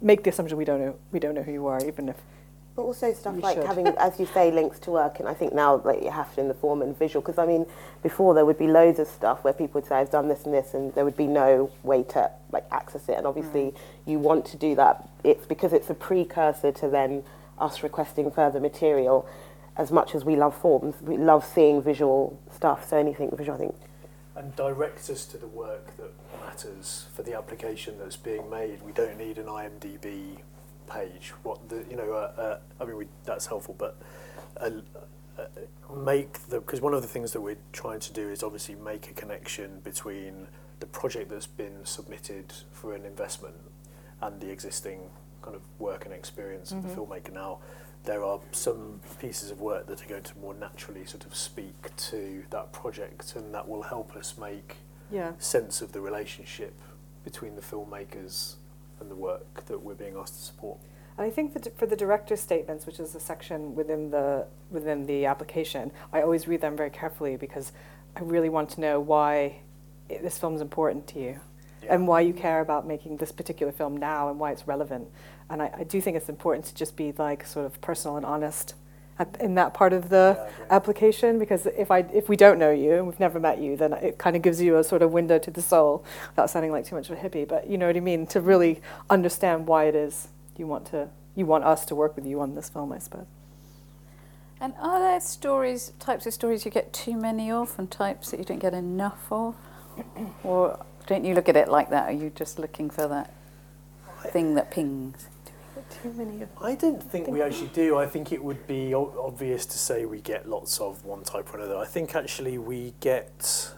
[0.00, 2.16] make the assumption we don't know we don't know who you are, even if
[2.74, 3.66] But also stuff like should.
[3.66, 6.40] having, as you say, links to work, and I think now like you have to
[6.40, 7.20] in the form and visual.
[7.20, 7.66] Because I mean,
[8.02, 10.54] before there would be loads of stuff where people would say, "I've done this and
[10.54, 13.16] this," and there would be no way to like access it.
[13.18, 13.74] And obviously,
[14.06, 15.08] you want to do that.
[15.24, 17.24] It's because it's a precursor to then
[17.58, 19.26] us requesting further material.
[19.76, 22.88] As much as we love forms, we love seeing visual stuff.
[22.88, 23.74] So anything visual, I think.
[24.38, 28.80] and direct us to the work that matters for the application that's being made.
[28.82, 30.38] We don't need an IMDb
[30.88, 31.32] page.
[31.42, 34.00] What the you know, uh, uh, I mean, we, that's helpful, but
[34.56, 34.70] uh,
[35.38, 35.46] uh
[35.94, 39.10] make the because one of the things that we're trying to do is obviously make
[39.10, 40.46] a connection between
[40.80, 43.56] the project that's been submitted for an investment
[44.20, 45.00] and the existing
[45.42, 46.78] kind of work and experience mm-hmm.
[46.78, 47.12] of the mm-hmm.
[47.12, 47.58] filmmaker now
[48.08, 51.94] there are some pieces of work that are going to more naturally sort of speak
[51.94, 54.76] to that project, and that will help us make
[55.10, 55.32] yeah.
[55.38, 56.72] sense of the relationship
[57.22, 58.54] between the filmmakers
[58.98, 60.78] and the work that we're being asked to support.
[61.18, 65.04] And I think that for the director's statements, which is a section within the within
[65.04, 67.72] the application, I always read them very carefully because
[68.16, 69.60] I really want to know why
[70.10, 71.40] i this film is important to you,
[71.82, 71.94] Yeah.
[71.94, 75.08] and why you care about making this particular film now, and why it's relevant.
[75.50, 78.26] And I, I do think it's important to just be like sort of personal and
[78.26, 78.74] honest
[79.18, 82.70] at, in that part of the Yeah, application because if I if we don't know
[82.70, 85.12] you and we've never met you, then it kind of gives you a sort of
[85.12, 87.48] window to the soul, without sounding like too much of a hippie.
[87.48, 88.80] But you know what I mean to really
[89.10, 92.54] understand why it is you want to you want us to work with you on
[92.54, 93.26] this film, I suppose.
[94.60, 98.38] And are there stories, types of stories you get too many of, and types that
[98.38, 99.56] you don't get enough of?
[100.42, 102.08] or don't you look at it like that?
[102.08, 103.34] Are you just looking for that
[104.32, 105.28] thing that pings?
[106.02, 107.96] Too many of I don't think we actually do.
[107.96, 111.52] I think it would be o- obvious to say we get lots of one type
[111.52, 111.76] or another.
[111.76, 113.72] I think actually we get,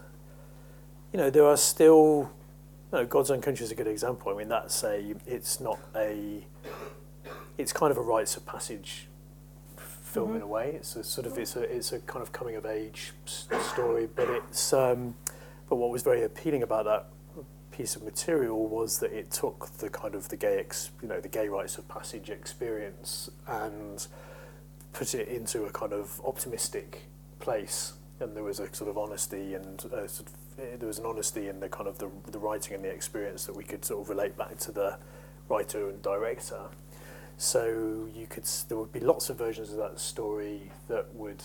[1.13, 2.31] you know, there are still,
[2.93, 4.33] you know, God's Own Country is a good example.
[4.33, 6.45] I mean, that's a, it's not a,
[7.59, 9.09] it's kind of a rites of passage
[9.77, 10.73] film in a way.
[10.75, 14.29] It's a sort of, it's a, it's a kind of coming of age story, but
[14.49, 15.15] it's, um,
[15.69, 17.07] but what was very appealing about that
[17.81, 21.19] piece of material was that it took the kind of the gay, ex, you know,
[21.19, 24.07] the gay rites of passage experience and
[24.93, 27.05] put it into a kind of optimistic
[27.39, 27.95] place.
[28.19, 31.07] And there was a sort of honesty and uh sort of, eh, there was an
[31.07, 34.03] honesty in the kind of the, the writing and the experience that we could sort
[34.03, 34.99] of relate back to the
[35.49, 36.61] writer and director.
[37.39, 41.43] So you could, there would be lots of versions of that story that would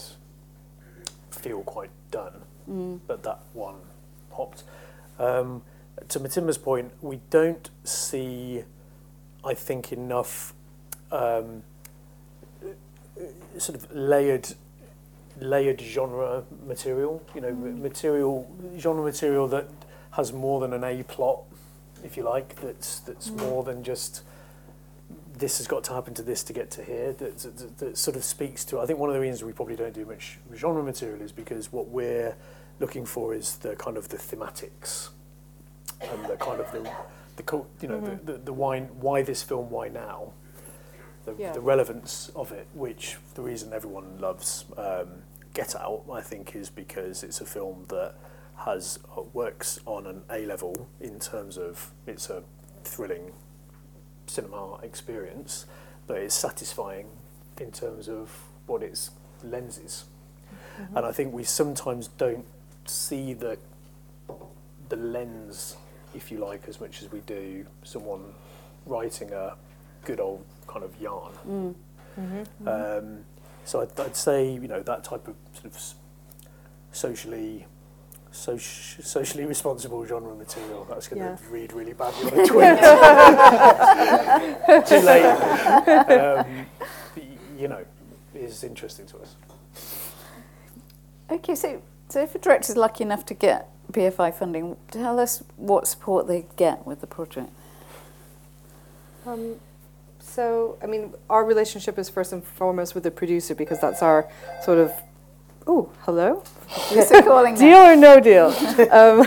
[1.31, 2.99] feel quite done Mm.
[3.05, 3.75] but that one
[4.31, 4.63] popped.
[5.19, 5.61] Um,
[6.09, 8.63] to Matimba's point, we don't see,
[9.43, 10.53] I think, enough
[11.11, 11.63] um,
[13.57, 14.53] sort of layered
[15.39, 17.21] layered genre material.
[17.33, 19.67] You know, material genre material that
[20.11, 21.39] has more than an A plot,
[22.03, 22.59] if you like.
[22.61, 24.23] That's that's more than just
[25.37, 27.13] this has got to happen to this to get to here.
[27.13, 28.79] That, that, that sort of speaks to.
[28.79, 31.71] I think one of the reasons we probably don't do much genre material is because
[31.71, 32.35] what we're
[32.79, 35.09] looking for is the kind of the thematics
[36.01, 36.89] and the kind of the,
[37.35, 40.33] the co- you know the, the, the why why this film why now
[41.25, 41.53] the, Yeah.
[41.53, 46.69] the relevance of it which the reason everyone loves um, Get Out I think is
[46.69, 48.15] because it's a film that
[48.57, 52.43] has uh, works on an A level in terms of it's a
[52.83, 53.31] thrilling
[54.27, 55.65] cinema experience
[56.07, 57.07] but it's satisfying
[57.59, 58.29] in terms of
[58.67, 59.11] what its
[59.43, 60.05] lens is.
[60.93, 62.45] And I think we sometimes don't
[62.85, 63.57] see the
[64.89, 65.77] the lens,
[66.15, 68.33] if you like, as much as we do someone
[68.85, 69.55] writing a
[70.03, 71.33] good old kind of yarn.
[71.47, 71.75] Mm.
[72.67, 73.25] Um,
[73.65, 75.77] so I'd, I'd say you know that type of sort of
[76.91, 77.65] socially
[78.31, 80.85] soci- socially responsible genre material.
[80.89, 81.37] That's going to Yeah.
[81.49, 82.79] read really badly on a tweet.
[84.87, 85.25] Too late.
[86.11, 86.65] Um,
[87.57, 87.83] you know,
[88.33, 89.35] is interesting to us.
[91.31, 95.43] Okay, so so if a director is lucky enough to get BFI funding, tell us
[95.57, 97.49] what support they get with the project.
[99.25, 99.55] Um,
[100.19, 104.27] so, I mean, our relationship is first and foremost with the producer because that's our
[104.63, 104.91] sort of.
[105.67, 106.43] Oh, hello.
[106.89, 108.47] Who's calling Deal or no deal?
[108.91, 109.21] um,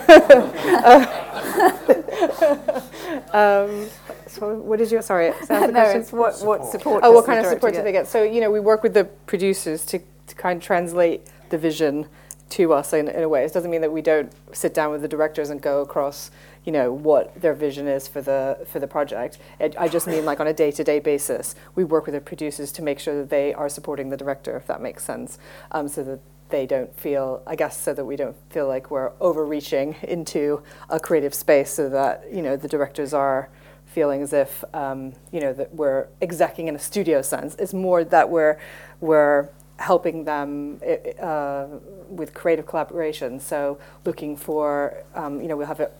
[3.32, 3.88] um,
[4.26, 5.02] so, what did you?
[5.02, 6.72] Sorry, is that no, it's what, what Support.
[6.72, 7.00] support.
[7.04, 8.06] Oh, what kind of support do they get?
[8.06, 12.06] So, you know, we work with the producers to, to kind of translate the vision
[12.50, 13.44] to us in, in a way.
[13.44, 16.30] It doesn't mean that we don't sit down with the directors and go across,
[16.64, 19.38] you know, what their vision is for the for the project.
[19.60, 22.82] It, I just mean like on a day-to-day basis, we work with the producers to
[22.82, 25.38] make sure that they are supporting the director, if that makes sense,
[25.72, 29.12] um, so that they don't feel, I guess, so that we don't feel like we're
[29.20, 33.50] overreaching into a creative space, so that you know the directors are
[33.86, 37.54] feeling as if um, you know that we're execing in a studio sense.
[37.56, 38.58] It's more that we're
[39.00, 40.80] we're helping them
[41.20, 41.66] uh,
[42.08, 43.40] with creative collaboration.
[43.40, 45.90] So looking for um, you know we'll have a,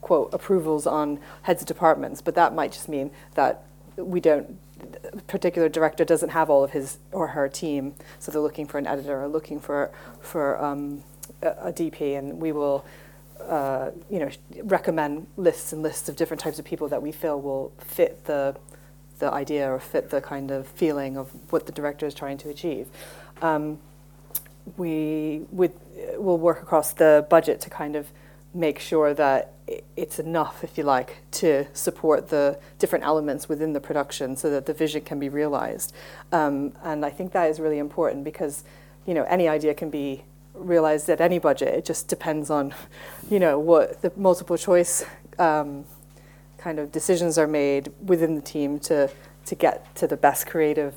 [0.00, 3.64] quote approvals on heads of departments, but that might just mean that
[3.96, 4.58] we don't
[5.12, 8.78] a particular director doesn't have all of his or her team, so they're looking for
[8.78, 9.90] an editor or looking for
[10.20, 11.02] for um,
[11.42, 12.84] a, a DP, and we will
[13.46, 14.30] uh, you know,
[14.62, 18.56] recommend lists and lists of different types of people that we feel will fit the
[19.18, 22.48] the idea or fit the kind of feeling of what the director is trying to
[22.48, 22.88] achieve.
[23.42, 23.78] Um,
[24.76, 28.10] we will work across the budget to kind of
[28.54, 29.52] make sure that
[29.96, 34.66] it's enough, if you like, to support the different elements within the production so that
[34.66, 35.94] the vision can be realized.
[36.32, 38.64] Um, and I think that is really important because,
[39.06, 40.24] you know, any idea can be
[40.54, 41.68] realized at any budget.
[41.68, 42.74] It just depends on,
[43.30, 45.04] you know, what the multiple choice
[45.38, 45.84] um,
[46.58, 49.10] kind of decisions are made within the team to
[49.46, 50.94] to get to the best creative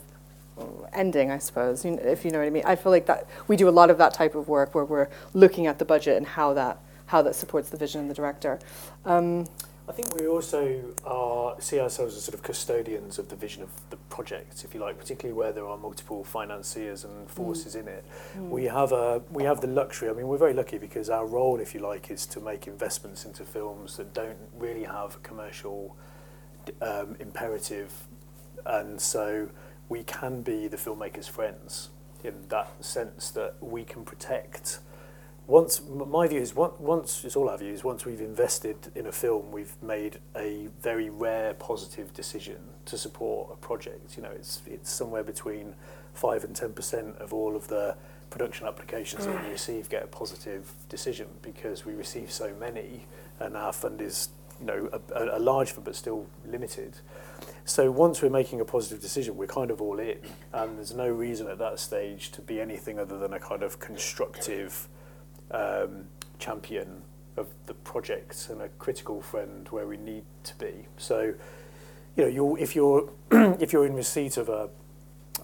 [0.93, 2.63] ending, I suppose, you know, if you know what I mean.
[2.65, 5.09] I feel like that we do a lot of that type of work where we're
[5.33, 8.59] looking at the budget and how that how that supports the vision of the director.
[9.05, 9.47] Um,
[9.87, 13.69] I think we also are, see ourselves as sort of custodians of the vision of
[13.89, 18.05] the project, if you like, particularly where there are multiple financiers and forces in it.
[18.49, 20.09] We have a we have the luxury.
[20.09, 23.25] I mean, we're very lucky because our role, if you like, is to make investments
[23.25, 25.97] into films that don't really have a commercial
[26.81, 27.91] um, imperative,
[28.65, 29.49] and so
[29.89, 31.89] we can be the filmmaker's friends
[32.23, 34.79] in that sense that we can protect.
[35.45, 37.83] Once my view is once, once it's all our views.
[37.83, 43.49] Once we've invested in a film, we've made a very rare positive decision to support
[43.51, 44.15] a project.
[44.15, 45.75] You know, it's it's somewhere between
[46.13, 47.97] 5 and ten percent of all of the
[48.29, 49.51] production applications that we mm.
[49.51, 53.05] receive get a positive decision because we receive so many
[53.39, 56.97] and our fund is you know, a, a large but still limited.
[57.65, 60.17] So once we're making a positive decision, we're kind of all in,
[60.53, 63.79] and there's no reason at that stage to be anything other than a kind of
[63.79, 64.87] constructive
[65.51, 66.05] um,
[66.39, 67.03] champion
[67.37, 70.87] of the project and a critical friend where we need to be.
[70.97, 71.33] So,
[72.15, 74.69] you know, you're, if you're if you're in receipt of a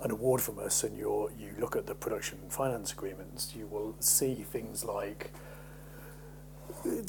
[0.01, 3.95] an award from us and you're you look at the production finance agreements, you will
[3.99, 5.31] see things like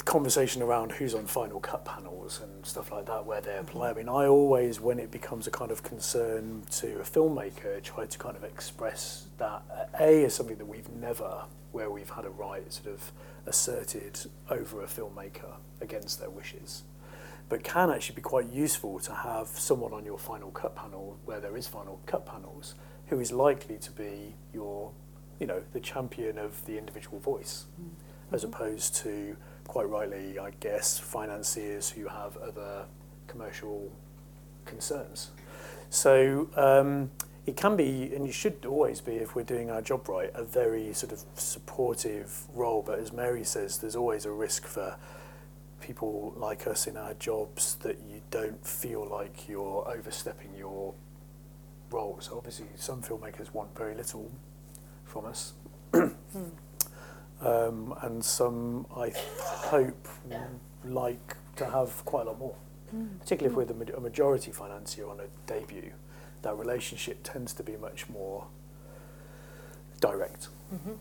[0.05, 3.89] conversation around who's on final cut panels and stuff like that where they apply.
[3.89, 8.05] I mean, I always, when it becomes a kind of concern to a filmmaker, try
[8.05, 9.63] to kind of express that
[9.99, 13.11] A is something that we've never, where we've had a right sort of
[13.45, 16.83] asserted over a filmmaker against their wishes.
[17.49, 21.39] But can actually be quite useful to have someone on your final cut panel where
[21.39, 22.75] there is final cut panels
[23.07, 24.91] who is likely to be your,
[25.39, 27.89] you know, the champion of the individual voice, mm.
[28.31, 29.35] as opposed to
[29.67, 32.85] quite rightly, I guess, financiers who have other
[33.27, 33.91] commercial
[34.65, 35.31] concerns.
[35.89, 37.11] So um,
[37.45, 40.43] it can be, and you should always be, if we're doing our job right, a
[40.43, 42.83] very sort of supportive role.
[42.85, 44.97] But as Mary says, there's always a risk for
[45.81, 50.93] people like us in our jobs that you don't feel like you're overstepping your
[51.89, 52.17] role.
[52.21, 54.31] So obviously, some filmmakers want very little
[55.03, 55.53] from us.
[57.41, 60.07] Um, and some, I hope,
[60.85, 62.55] like to have quite a lot more,
[63.19, 65.91] particularly if we're the a majority financier on a debut.
[66.43, 68.47] that relationship tends to be much more
[69.99, 70.47] direct.
[70.73, 70.93] Mm-hmm.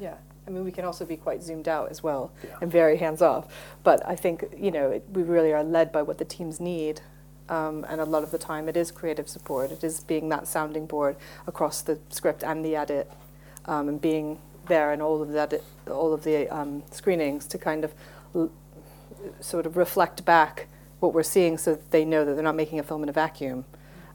[0.00, 0.14] Yeah.
[0.46, 2.56] I mean, we can also be quite zoomed out as well Yeah.
[2.62, 3.52] and very hands off.
[3.84, 7.02] But I think, you know, it, we really are led by what the teams need.
[7.50, 9.70] Um, and a lot of the time it is creative support.
[9.72, 13.10] It is being that sounding board across the script and the edit
[13.66, 14.38] um, and being
[14.68, 17.92] there and all of edit, all of the um, screenings to kind of
[18.34, 18.50] l-
[19.40, 20.68] sort of reflect back
[21.00, 23.12] what we're seeing so that they know that they're not making a film in a
[23.12, 23.64] vacuum.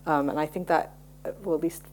[0.05, 0.93] Um, and I think that,
[1.25, 1.83] uh, well, at least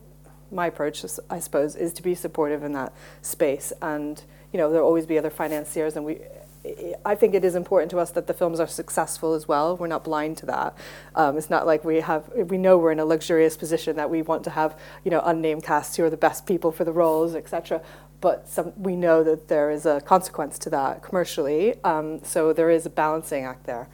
[0.51, 2.93] my approach, is- I suppose, is to be supportive in that
[3.23, 3.73] space.
[3.81, 6.17] And you know, there'll always be other financiers, and we.
[6.17, 9.79] I- I think it is important to us that the films are successful as well.
[9.79, 10.75] We're not blind to that.
[11.15, 12.29] Um, it's not like we have.
[12.35, 15.63] We know we're in a luxurious position that we want to have, you know, unnamed
[15.63, 17.81] casts who are the best people for the roles, etc.
[18.21, 21.83] But some, we know that there is a consequence to that commercially.
[21.85, 23.89] Um, so there is a balancing act there.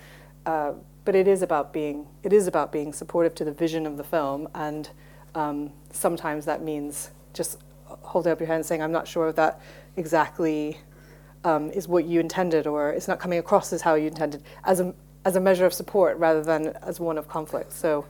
[0.45, 0.73] Uh,
[1.05, 2.07] but it is about being.
[2.25, 4.91] It is about being supportive to the vision of the film and
[5.37, 9.37] um, sometimes that means just holding up your hand and saying, I'm not sure if
[9.37, 9.61] that
[9.97, 10.81] exactly
[11.45, 14.81] um, is what you intended or it's not coming across as how you intended, as
[14.81, 17.73] a, as a measure of support rather than as one of conflict.
[17.73, 18.07] So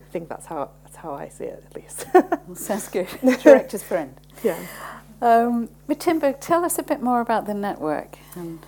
[0.00, 2.06] I think that's how, that's how I see it, at least.
[2.58, 3.08] Sounds good.
[3.42, 4.14] Director's friend.
[4.42, 4.58] yeah.
[5.20, 8.60] Um, Matimba, tell us a bit more about the network and,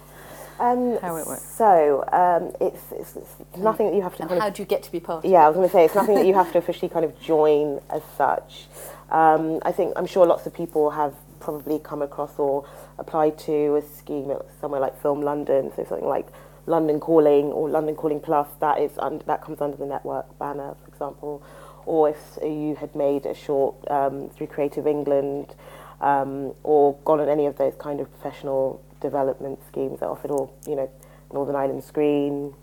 [0.61, 1.43] Um, How it works.
[1.45, 4.83] So um, it's, it's, it's nothing that you have to how of do you get
[4.83, 6.53] to be part of Yeah, I was going to say it's nothing that you have
[6.53, 8.67] to officially kind of join as such.
[9.11, 12.67] Um, I think I'm sure lots of people have probably come across or
[12.99, 16.29] applied to a scheme at somewhere like Film London, so something like
[16.67, 18.49] London Calling or London Calling Plus.
[18.61, 21.43] That is under, that comes under the network banner, for example.
[21.85, 25.55] Or if you had made a short um, through Creative England,
[26.03, 30.55] um, or gone on any of those kind of professional development schemes that offered all,
[30.67, 30.91] you know,
[31.33, 32.55] Northern Ireland Screen,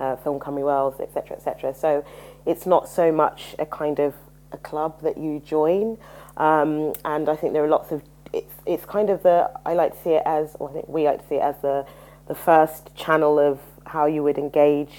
[0.00, 1.74] uh, Film Cymru Wales, etc., etc.
[1.74, 2.04] So
[2.46, 4.14] it's not so much a kind of
[4.50, 5.98] a club that you join,
[6.36, 8.02] um, and I think there are lots of.
[8.32, 11.04] It's it's kind of the I like to see it as, or I think we
[11.04, 11.86] like to see it as the
[12.26, 14.94] the first channel of how you would engage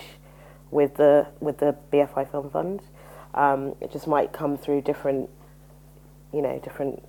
[0.70, 2.82] with the with the BFI Film Fund.
[3.34, 5.28] Um, it just might come through different,
[6.32, 7.04] you know, different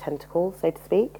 [0.00, 1.16] tentacles, so to speak.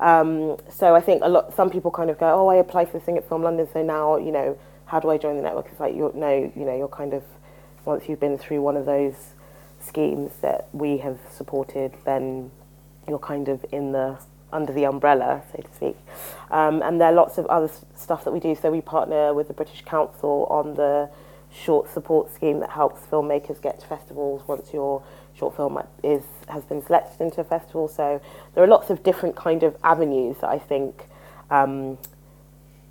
[0.00, 1.54] Um, so I think a lot.
[1.54, 3.82] Some people kind of go, "Oh, I applied for this thing at Film London, so
[3.82, 6.76] now you know, how do I join the network?" It's like you're no, you know,
[6.76, 7.22] you're kind of
[7.84, 9.34] once you've been through one of those
[9.80, 12.50] schemes that we have supported, then
[13.08, 14.18] you're kind of in the
[14.52, 15.96] under the umbrella, so to speak.
[16.50, 18.54] Um, and there are lots of other stuff that we do.
[18.54, 21.08] So we partner with the British Council on the
[21.50, 25.02] short support scheme that helps filmmakers get to festivals once your
[25.34, 27.88] short film is has been selected into a festival.
[27.88, 28.20] So
[28.54, 31.04] there are lots of different kind of avenues that I think
[31.50, 31.98] um,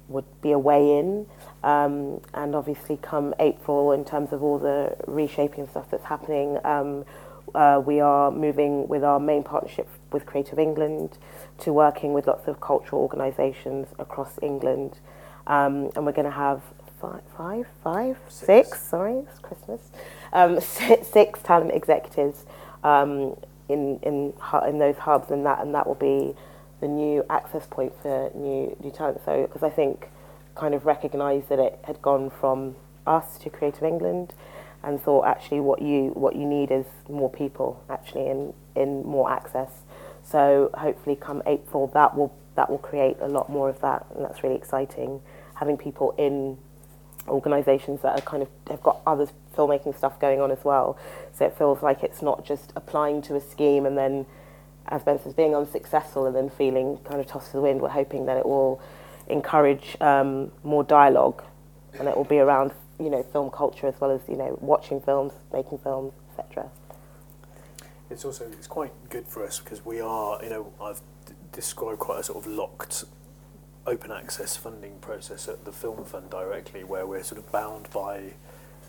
[0.07, 1.25] would be a way in.
[1.63, 7.05] Um, and obviously, come April, in terms of all the reshaping stuff that's happening, um,
[7.53, 11.17] uh, we are moving with our main partnership with Creative England
[11.59, 14.97] to working with lots of cultural organisations across England.
[15.47, 16.61] Um, and we're going to have
[17.01, 18.45] five, five, five, Six.
[18.69, 19.81] six, sorry, it's Christmas,
[20.33, 22.45] um, six, six talent executives
[22.83, 23.35] um,
[23.69, 24.33] in, in,
[24.67, 26.35] in those hubs, and that, and that will be
[26.79, 29.21] the new access point for new, new talent.
[29.23, 30.09] So, because I think
[30.55, 32.75] kind of recognised that it had gone from
[33.07, 34.33] us to Creative England
[34.83, 39.31] and thought actually what you what you need is more people actually in in more
[39.31, 39.83] access
[40.23, 44.25] so hopefully come April that will that will create a lot more of that and
[44.25, 45.21] that's really exciting
[45.55, 46.57] having people in
[47.27, 50.97] organisations that are kind of have got other filmmaking stuff going on as well.
[51.33, 54.25] So it feels like it's not just applying to a scheme and then
[54.87, 57.81] as Ben says being unsuccessful and then feeling kind of tossed to the wind.
[57.81, 58.81] We're hoping that it will
[59.27, 61.43] encourage um, more dialogue
[61.99, 65.01] and it will be around you know film culture as well as you know watching
[65.01, 66.69] films making films etc
[68.09, 71.99] It's also it's quite good for us because we are, you know, I've d- described
[71.99, 73.05] quite a sort of locked
[73.87, 78.33] open access funding process at the Film Fund directly, where we're sort of bound by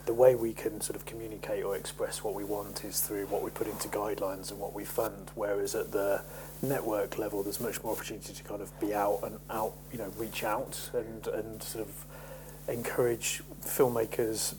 [0.05, 3.43] the way we can sort of communicate or express what we want is through what
[3.43, 5.31] we put into guidelines and what we fund.
[5.37, 6.23] Whereas at the
[6.61, 10.11] network level, there's much more opportunity to kind of be out and out, you know,
[10.17, 12.05] reach out and and sort of
[12.69, 14.55] encourage filmmakers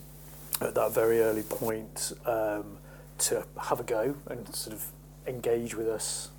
[0.60, 2.78] at that very early point um,
[3.18, 4.86] to have a go and sort of
[5.26, 6.30] engage with us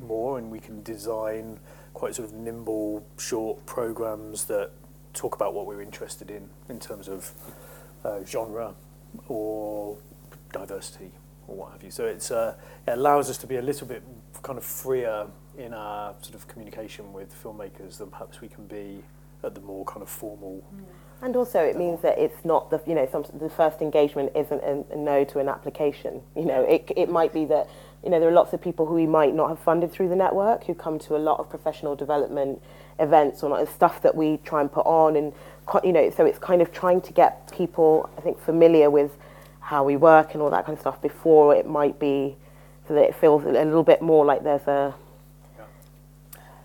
[0.00, 1.58] more, and we can design
[1.94, 4.70] quite sort of nimble, short programs that
[5.12, 7.32] talk about what we're interested in in terms of
[8.04, 8.74] uh, genre
[9.28, 9.96] or
[10.52, 11.10] diversity
[11.46, 11.90] or what have you.
[11.90, 12.54] So it's uh,
[12.86, 14.02] it allows us to be a little bit
[14.42, 15.26] kind of freer
[15.56, 19.02] in our sort of communication with filmmakers than perhaps we can be
[19.44, 20.64] at the more kind of formal.
[21.20, 24.60] And also, it means that it's not the you know some, the first engagement isn't
[24.62, 26.22] a, a no to an application.
[26.36, 27.68] You know, it it might be that
[28.04, 30.16] you know there are lots of people who we might not have funded through the
[30.16, 32.60] network who come to a lot of professional development
[32.98, 35.32] events or not, stuff that we try and put on, and
[35.84, 39.16] you know, so it's kind of trying to get people I think familiar with
[39.60, 42.36] how we work and all that kind of stuff before it might be
[42.88, 44.94] so that it feels a little bit more like there's a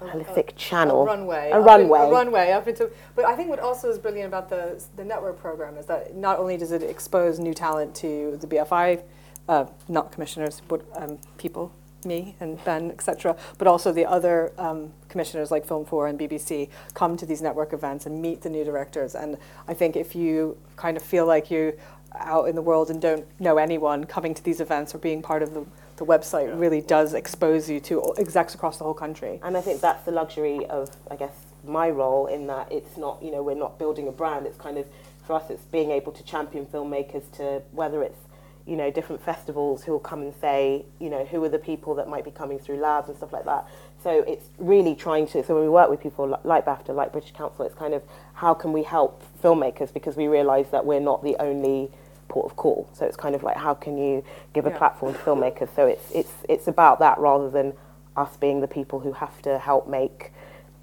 [0.01, 1.51] holistic channel, A runway.
[1.51, 1.99] a runway.
[1.99, 2.89] In, a runway up into.
[3.15, 6.39] But I think what also is brilliant about the the network program is that not
[6.39, 9.01] only does it expose new talent to the BFI,
[9.47, 11.71] uh, not commissioners, but um, people,
[12.05, 16.69] me and Ben, etc., but also the other um, commissioners like Film 4 and BBC
[16.93, 19.15] come to these network events and meet the new directors.
[19.15, 19.37] And
[19.67, 21.73] I think if you kind of feel like you're
[22.15, 25.43] out in the world and don't know anyone coming to these events or being part
[25.43, 25.65] of the,
[25.97, 26.55] the website Yeah.
[26.57, 29.39] really does expose you to execs across the whole country.
[29.43, 31.33] And I think that's the luxury of, I guess,
[31.65, 34.45] my role in that it's not, you know, we're not building a brand.
[34.45, 34.85] It's kind of,
[35.25, 38.19] for us, it's being able to champion filmmakers to whether it's,
[38.67, 41.95] you know, different festivals who will come and say, you know, who are the people
[41.95, 43.65] that might be coming through labs and stuff like that.
[44.03, 47.31] So it's really trying to, so when we work with people like BAFTA, like British
[47.31, 48.03] Council, it's kind of
[48.33, 51.89] how can we help filmmakers because we realise that we're not the only
[52.27, 52.89] port of call.
[52.93, 54.21] So it's kind of like how can you
[54.53, 54.77] give a Yeah.
[54.77, 55.69] platform to filmmakers?
[55.73, 57.73] So it's it's it's about that rather than
[58.17, 60.33] us being the people who have to help make,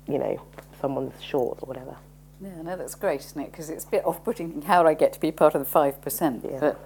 [0.08, 0.40] you know,
[0.80, 1.96] someone's short or whatever.
[2.40, 3.50] Yeah, no, that's great, isn't it?
[3.50, 6.00] Because it's a bit off-putting how do I get to be part of the five
[6.00, 6.58] percent, Yeah.
[6.60, 6.80] but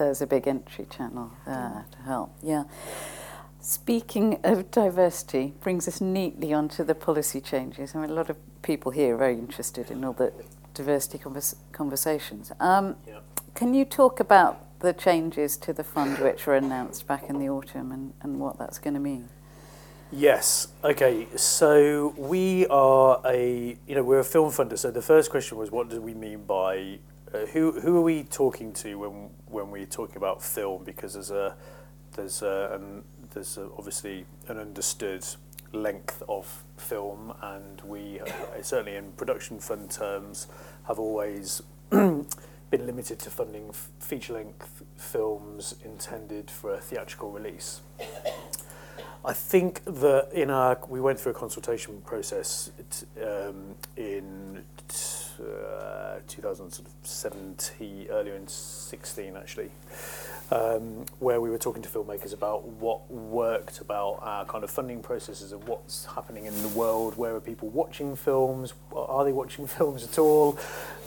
[0.00, 2.34] there's a big entry channel there to help.
[2.42, 2.64] Yeah.
[3.60, 7.94] Speaking of diversity, brings us neatly onto the policy changes.
[7.94, 10.32] I mean, a lot of people here are very interested in all the
[10.74, 12.50] diversity convers- conversations.
[12.58, 13.20] Um, Yeah.
[13.54, 17.48] Can you talk about the changes to the fund which were announced back in the
[17.50, 19.28] autumn and, and what that's going to mean?
[20.12, 20.68] Yes.
[20.82, 21.26] Okay.
[21.36, 24.78] So we are a, you know, we're a film funder.
[24.78, 27.00] So the first question was, what do we mean by,
[27.32, 30.82] Uh, who who are we talking to when when we're talking about film?
[30.82, 31.54] Because there's a
[32.16, 35.24] there's a, an, there's a, obviously an understood
[35.72, 38.26] length of film, and we uh,
[38.62, 40.48] certainly in production fund terms
[40.88, 42.26] have always been
[42.72, 43.70] limited to funding
[44.00, 47.80] feature length films intended for a theatrical release.
[49.24, 54.64] I think that in our we went through a consultation process it, um, in.
[54.88, 59.70] T- uh, 2017, earlier in 16 actually,
[60.50, 65.02] um, where we were talking to filmmakers about what worked about our kind of funding
[65.02, 67.16] processes and what's happening in the world.
[67.16, 68.74] Where are people watching films?
[68.94, 70.58] Are they watching films at all?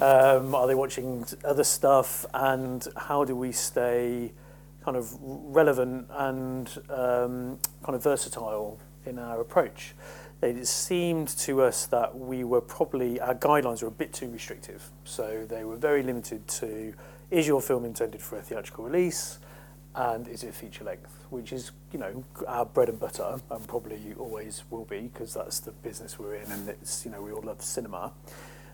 [0.02, 2.26] Um, are they watching other stuff?
[2.34, 4.32] And how do we stay
[4.84, 9.94] kind of relevant and um, kind of versatile in our approach.
[10.44, 14.90] It seemed to us that we were probably, our guidelines were a bit too restrictive.
[15.06, 16.94] So they were very limited to
[17.32, 19.40] is your film intended for a theatrical release
[19.96, 24.14] and is it feature length, which is, you know, our bread and butter and probably
[24.20, 27.42] always will be because that's the business we're in and it's, you know, we all
[27.42, 28.12] love cinema.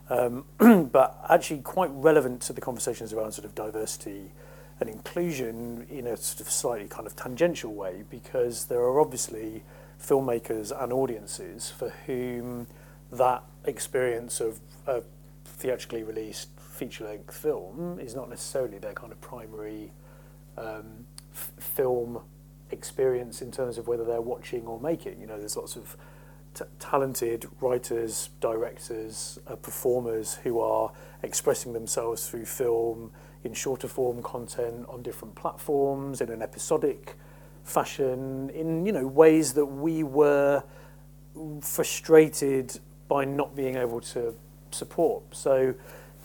[0.08, 0.44] Um,
[0.92, 4.32] but actually quite relevant to the conversations around sort of diversity
[4.80, 9.62] and inclusion in a sort of slightly kind of tangential way because there are obviously
[10.00, 12.66] filmmakers and audiences for whom
[13.12, 15.02] that experience of a
[15.44, 19.92] theatrically released feature-length film is not necessarily their kind of primary
[20.56, 22.20] um, film
[22.70, 25.20] experience in terms of whether they're watching or making.
[25.20, 25.96] You know, there's lots of
[26.78, 30.92] talented writers, directors, uh, performers who are
[31.22, 33.12] expressing themselves through film
[33.44, 37.16] in shorter form content on different platforms in an episodic
[37.64, 40.62] fashion in you know ways that we were
[41.60, 44.34] frustrated by not being able to
[44.70, 45.74] support so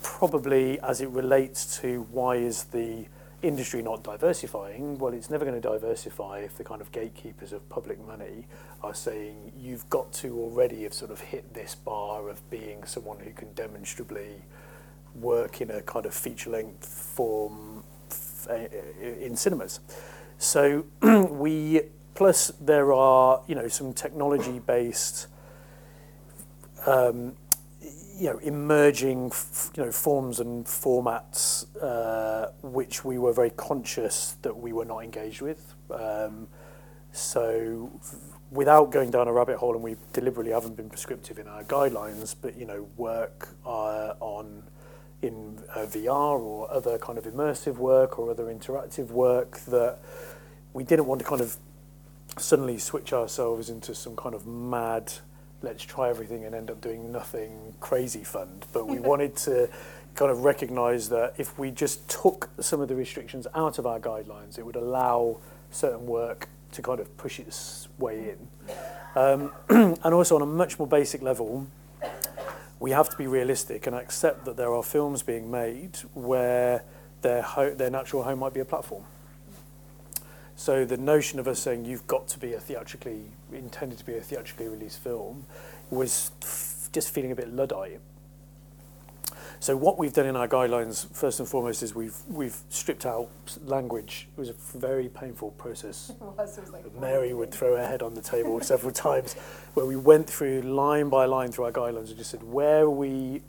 [0.02, 3.06] probably as it relates to why is the
[3.42, 7.68] industry not diversifying well it's never going to diversify if the kind of gatekeepers of
[7.70, 8.48] public money
[8.82, 13.20] are saying you've got to already have sort of hit this bar of being someone
[13.20, 14.42] who can demonstrably
[15.16, 18.56] work in a kind of feature length form f- uh,
[19.02, 19.80] in cinemas.
[20.38, 21.82] So we
[22.14, 25.28] plus there are you know some technology based
[26.86, 27.36] um,
[28.18, 29.32] you know emerging
[29.76, 35.04] you know forms and formats uh, which we were very conscious that we were not
[35.04, 35.76] engaged with.
[35.92, 36.48] Um,
[37.12, 37.92] so
[38.52, 42.36] without going down a rabbit hole and we deliberately haven't been prescriptive in our guidelines
[42.40, 44.64] but you know work uh, on
[45.22, 50.00] in uh, VR or other kind of immersive work or other interactive work that
[50.74, 51.58] we didn't want to kind of
[52.38, 55.12] suddenly switch ourselves into some kind of mad
[55.66, 58.66] let's try everything and end up doing nothing crazy fund.
[58.72, 59.70] But we wanted to
[60.14, 64.00] kind of recognise that if we just took some of the restrictions out of our
[64.00, 65.38] guidelines, it would allow
[65.72, 68.48] certain work to kind of push its way in.
[69.16, 71.68] Um, and also on a much more basic level,
[72.86, 76.84] we have to be realistic and accept that there are films being made where
[77.24, 79.04] their, ho- their natural home might be a platform.
[80.56, 84.16] So the notion of us saying you've got to be a theatrically intended to be
[84.16, 85.48] a theatrically released film
[85.90, 88.02] was f- just feeling a bit luddite
[89.66, 93.32] So what we've done in our guidelines, first and foremost, is we've we've stripped out
[93.64, 94.28] language.
[94.38, 96.12] It was a very painful process.
[97.02, 99.34] Mary would throw her head on the table several times,
[99.74, 102.90] where we went through line by line through our guidelines and just said where are
[102.92, 103.42] we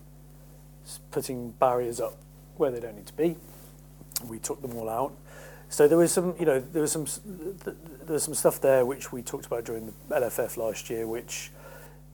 [1.11, 2.17] putting barriers up
[2.57, 3.37] where they don't need to be.
[4.25, 5.13] We took them all out.
[5.69, 7.05] So there was some, you know, there was some,
[7.67, 11.51] there was some stuff there which we talked about during the LFF last year, which,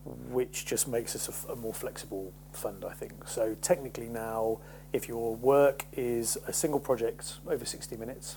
[0.04, 3.28] which just makes us a, a more flexible fund, I think.
[3.28, 4.58] So technically now,
[4.92, 8.36] if your work is a single project over 60 minutes,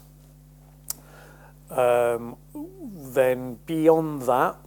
[1.69, 4.57] um, then beyond that,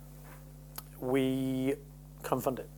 [1.01, 1.75] we
[2.23, 2.69] can fund it.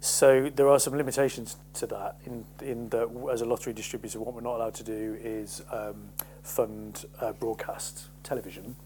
[0.00, 4.34] So there are some limitations to that in, in that as a lottery distributor, what
[4.34, 6.10] we're not allowed to do is um,
[6.42, 8.76] fund uh, broadcast television.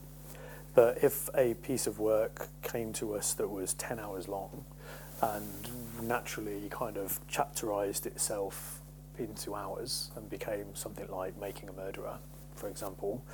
[0.75, 4.65] But if a piece of work came to us that was 10 hours long
[5.21, 5.69] and
[6.03, 8.81] naturally kind of chapterized itself
[9.19, 12.19] into hours and became something like Making a Murderer,
[12.55, 13.25] for example,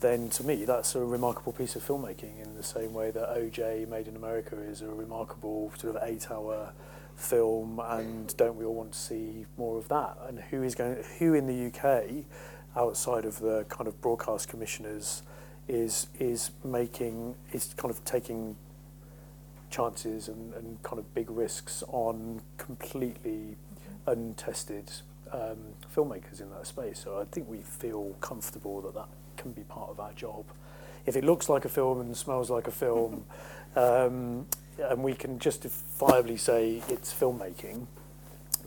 [0.00, 3.88] then to me that's a remarkable piece of filmmaking in the same way that OJ
[3.88, 6.72] Made in America is a remarkable sort of eight hour
[7.16, 10.16] film and don't we all want to see more of that?
[10.28, 12.24] And who is going who in the UK
[12.76, 15.22] outside of the kind of broadcast commissioners
[15.68, 18.56] is is making is kind of taking
[19.70, 23.56] chances and, and kind of big risks on completely
[24.06, 24.90] untested
[25.32, 25.58] um,
[25.94, 27.00] filmmakers in that space.
[27.02, 30.44] So I think we feel comfortable that that can be part of our job.
[31.06, 33.24] If it looks like a film and smells like a film,
[33.76, 34.46] um,
[34.78, 37.86] and we can justifiably say it's filmmaking,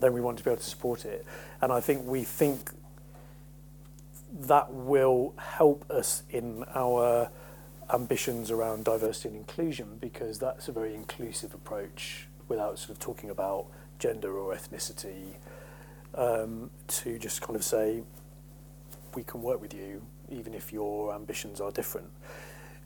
[0.00, 1.24] then we want to be able to support it.
[1.60, 2.70] And I think we think
[4.32, 7.30] that will help us in our
[7.92, 13.30] ambitions around diversity and inclusion because that's a very inclusive approach without sort of talking
[13.30, 13.66] about
[13.98, 15.34] gender or ethnicity
[16.14, 18.02] um, to just kind of say
[19.14, 22.08] we can work with you even if your ambitions are different.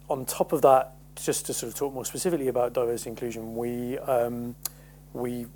[0.08, 3.98] On top of that, just to sort of talk more specifically about diversity inclusion, we
[3.98, 4.54] um,
[5.12, 5.46] we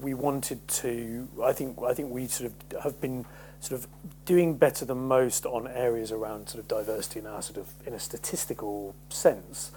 [0.00, 1.28] we wanted to.
[1.42, 3.24] I think I think we sort of have been
[3.60, 3.88] sort of
[4.24, 7.94] doing better than most on areas around sort of diversity in our sort of in
[7.94, 9.70] a statistical sense,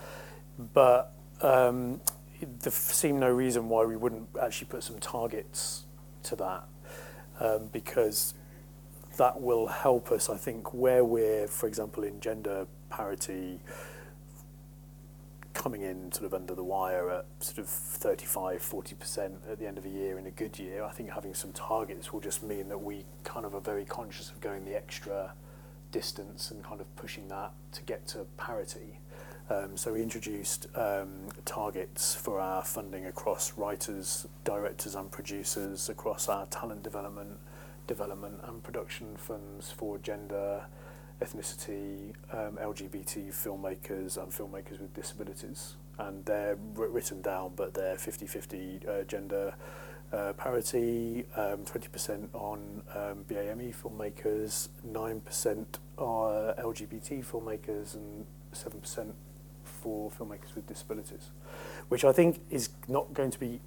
[0.73, 1.99] but um,
[2.41, 5.83] there seemed no reason why we wouldn't actually put some targets
[6.23, 6.63] to that
[7.39, 8.33] um, because
[9.17, 10.29] that will help us.
[10.29, 13.59] I think where we're, for example, in gender parity
[15.53, 19.77] coming in sort of under the wire at sort of 35, 40% at the end
[19.77, 22.69] of a year in a good year, I think having some targets will just mean
[22.69, 25.33] that we kind of are very conscious of going the extra
[25.91, 28.99] distance and kind of pushing that to get to parity.
[29.49, 36.29] Um, so we introduced um, targets for our funding across writers, directors and producers, across
[36.29, 37.37] our talent development,
[37.85, 40.65] development and production funds for gender,
[41.23, 45.75] ethnicity, um, LGBT filmmakers and filmmakers with disabilities.
[45.97, 49.53] And they're written down, but they're 50-50 uh, gender
[50.11, 55.65] uh, parity, um, 20% on um, BAME filmmakers, 9%
[55.97, 59.11] are LGBT filmmakers, and 7%
[59.63, 61.31] for filmmakers with disabilities,
[61.89, 63.59] which I think is not going to be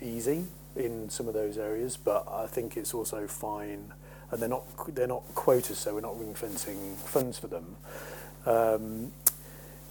[0.00, 3.92] easy in some of those areas, but I think it's also fine
[4.30, 4.64] and they're not
[4.94, 7.76] they're not quotas, so we're not ring fencing funds for them.
[8.46, 9.12] Um,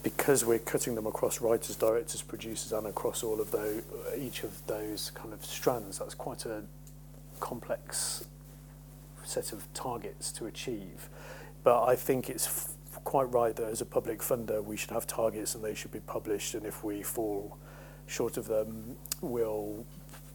[0.02, 3.82] because we're cutting them across writers, directors, producers, and across all of those,
[4.18, 6.62] each of those kind of strands, that's quite a
[7.40, 8.24] complex
[9.24, 11.08] set of targets to achieve.
[11.62, 12.74] But I think it's
[13.04, 16.00] quite right that as a public funder, we should have targets and they should be
[16.00, 16.54] published.
[16.54, 17.56] And if we fall
[18.06, 19.84] short of them, we'll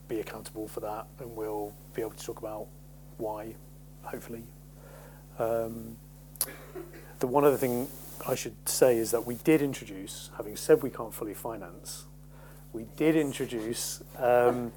[0.08, 2.68] be accountable for that and we'll be able to talk about
[3.18, 3.54] why
[4.12, 4.44] hopefully.
[5.38, 5.98] Um,
[7.20, 7.88] the one other thing
[8.28, 12.06] I should say is that we did introduce, having said we can't fully finance,
[12.74, 14.72] we did introduce um,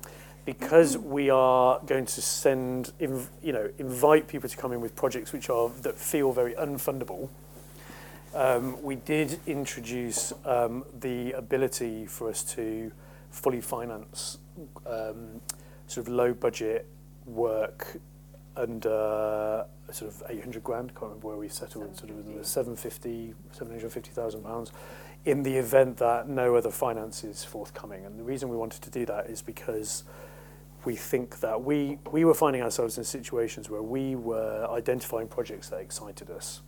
[0.44, 4.96] because we are going to send, inv- you know, invite people to come in with
[4.96, 7.28] projects which are that feel very unfundable.
[8.34, 12.90] um, we did introduce um, the ability for us to
[13.30, 14.38] fully finance
[14.86, 15.40] um,
[15.86, 16.86] sort of low budget
[17.26, 17.98] work
[18.56, 23.34] and uh, sort of 800 grand, can't remember where we settled, sort of the 750,
[23.52, 24.72] 750,000 pounds,
[25.24, 28.04] in the event that no other finance is forthcoming.
[28.04, 30.04] And the reason we wanted to do that is because
[30.84, 35.68] we think that we, we were finding ourselves in situations where we were identifying projects
[35.68, 36.60] that excited us.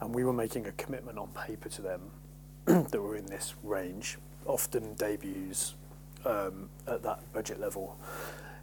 [0.00, 2.00] And we were making a commitment on paper to them
[2.64, 5.74] that were in this range, often debuts
[6.24, 7.98] um, at that budget level.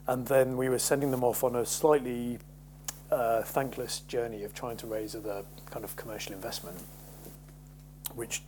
[0.06, 2.38] And then we were sending them off on a slightly
[3.10, 6.78] uh, thankless journey of trying to raise other kind of commercial investment,
[8.14, 8.42] which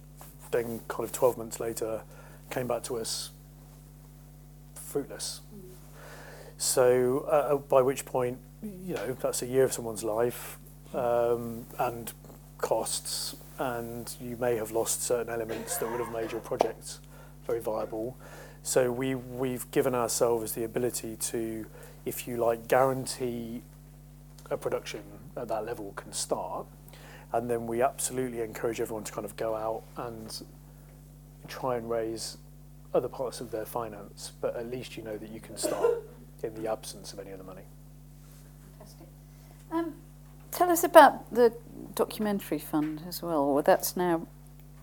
[0.50, 2.02] then kind of 12 months later
[2.50, 3.30] came back to us
[4.74, 5.40] fruitless.
[6.58, 10.58] So uh, by which point, you know, that's a year of someone's life
[10.94, 12.12] um, and
[12.58, 16.98] costs, and you may have lost certain elements that would have made your project
[17.46, 18.16] very viable.
[18.62, 21.66] So we, we've given ourselves the ability to,
[22.04, 23.62] if you like, guarantee
[24.50, 25.02] a production
[25.36, 26.66] at that level can start.
[27.32, 30.42] And then we absolutely encourage everyone to kind of go out and
[31.48, 32.36] try and raise
[32.94, 35.90] other parts of their finance, but at least you know that you can start
[36.42, 37.62] in the absence of any other money.
[38.78, 39.06] Fantastic.
[39.70, 39.94] Um,
[40.50, 41.54] tell us about the
[41.94, 43.54] documentary fund as well.
[43.54, 44.26] Well, that's now,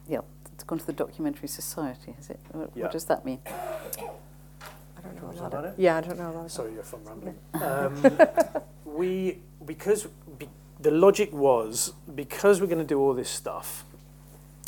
[0.07, 0.21] yeah,
[0.59, 2.39] it's gone to the Documentary Society, has it?
[2.51, 2.83] What, Yeah.
[2.83, 3.39] what does that mean?
[3.47, 5.73] I don't know a lot of about it?
[5.77, 7.37] Yeah, I don't know a lot of Sorry if I'm rambling.
[7.53, 10.07] Um, we because
[10.37, 10.49] be,
[10.81, 13.85] the logic was because we're going to do all this stuff,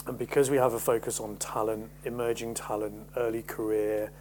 [0.08, 4.12] and because we have a focus on talent, emerging talent, early career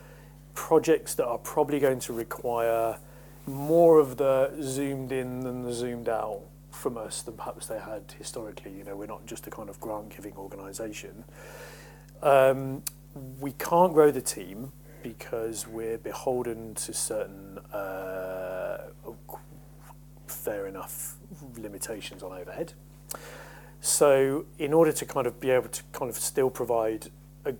[0.54, 2.98] projects that are probably going to require
[3.46, 6.40] more of the zoomed in than the zoomed out
[6.80, 8.72] from us than perhaps they had historically.
[8.72, 11.24] You know, we're not just a kind of grant giving organisation.
[12.22, 12.82] Um,
[13.40, 14.72] we can't grow the team
[15.02, 18.88] because we're beholden to certain uh,
[20.26, 21.16] fair enough
[21.56, 22.72] limitations on overhead.
[23.80, 27.10] So, in order to kind of be able to kind of still provide
[27.44, 27.54] a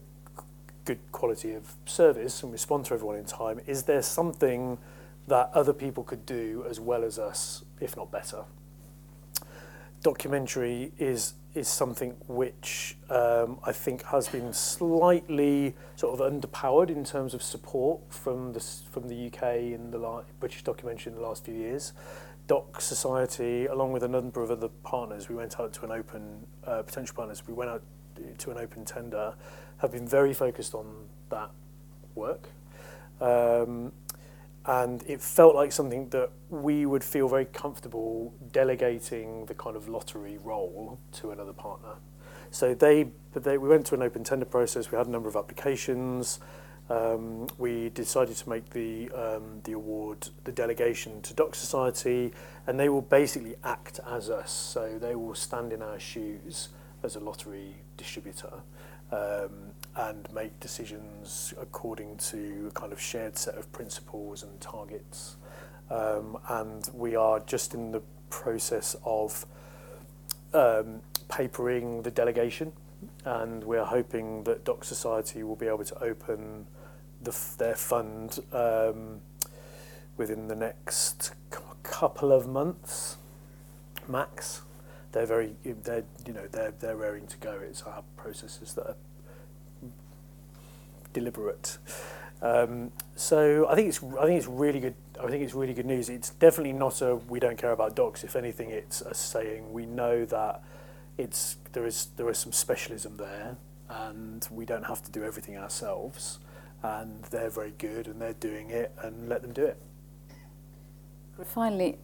[0.85, 4.79] good quality of service and respond to everyone in time, is there something
[5.29, 8.45] that other people could do as well as us, if not better?
[10.03, 17.05] documentary is is something which um, I think has been slightly sort of underpowered in
[17.05, 19.43] terms of support from the from the UK
[19.75, 21.93] and the la- British documentary in the last few years.
[22.47, 26.47] Doc Society, along with a number of other partners, we went out to an open
[26.65, 27.43] uh, potential partners.
[27.47, 27.83] We went out
[28.39, 29.35] to an open tender,
[29.79, 30.87] have been very focused on
[31.31, 31.51] that
[32.15, 32.49] work.
[33.21, 33.93] Um,
[34.67, 39.89] and it felt like something that we would feel very comfortable delegating the kind of
[39.89, 41.95] lottery role to another partner.
[42.51, 44.91] So they, they we went to an open tender process.
[44.91, 46.41] We had a number of applications.
[46.91, 52.33] Um, we decided to make the um, the award the delegation to Doc Society,
[52.67, 54.51] and they will basically act as us.
[54.51, 56.71] So they will stand in our shoes
[57.05, 58.63] as a lottery distributor.
[59.13, 65.37] Um, and make decisions according to a kind of shared set of principles and targets.
[65.91, 69.45] Um, and we are just in the process of
[70.55, 72.73] um, papering the delegation,
[73.25, 76.67] and we're hoping that Doc Society will be able to open
[77.23, 79.21] the, their fund um,
[80.17, 83.17] within the next cou- couple of months,
[84.09, 84.63] max.
[85.13, 87.59] They're very, they're, you know, they're, they're raring to go.
[87.63, 88.97] It's our processes that are
[91.13, 91.79] deliberate.
[92.43, 94.95] Um, so I think it's I think it's really good.
[95.23, 96.09] I think it's really good news.
[96.09, 98.25] It's definitely not a we don't care about docs.
[98.25, 100.63] If anything, it's a saying we know that
[101.19, 103.57] it's there is there is some specialism there,
[103.91, 106.39] and we don't have to do everything ourselves.
[106.83, 109.77] And they're very good, and they're doing it, and let them do it.
[111.45, 111.99] Finally,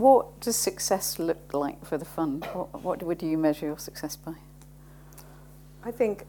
[0.00, 2.44] what does success look like for the fund?
[2.46, 4.34] What, what would you measure your success by?
[5.84, 6.24] I think,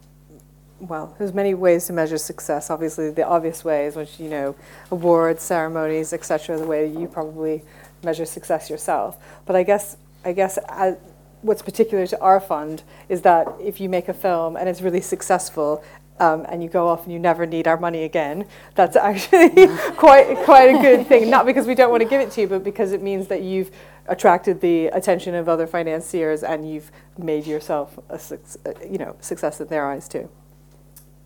[0.79, 2.69] well, there's many ways to measure success.
[2.69, 4.55] Obviously, the obvious ways, which you know,
[4.91, 7.63] awards, ceremonies, etc., the way you probably
[8.03, 9.17] measure success yourself.
[9.45, 9.95] But I guess,
[10.25, 10.97] I guess, as,
[11.41, 15.01] what's particular to our fund is that if you make a film and it's really
[15.01, 15.83] successful.
[16.21, 18.45] Um, and you go off and you never need our money again.
[18.75, 19.67] That's actually
[19.97, 21.31] quite quite a good thing.
[21.31, 23.41] Not because we don't want to give it to you, but because it means that
[23.41, 23.71] you've
[24.05, 28.19] attracted the attention of other financiers and you've made yourself a
[28.65, 30.29] uh, you know success in their eyes too.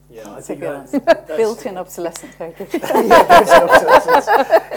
[0.10, 2.70] Yeah, I That's think that's, that's Built-in obsolescence, very good.
[2.74, 4.28] yeah, that's obsolescence.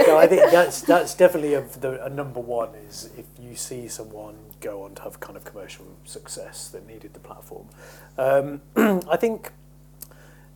[0.09, 3.87] no, I think that's that's definitely a, the, a number one is if you see
[3.87, 7.69] someone go on to have kind of commercial success that needed the platform.
[8.17, 8.63] Um,
[9.09, 9.53] I think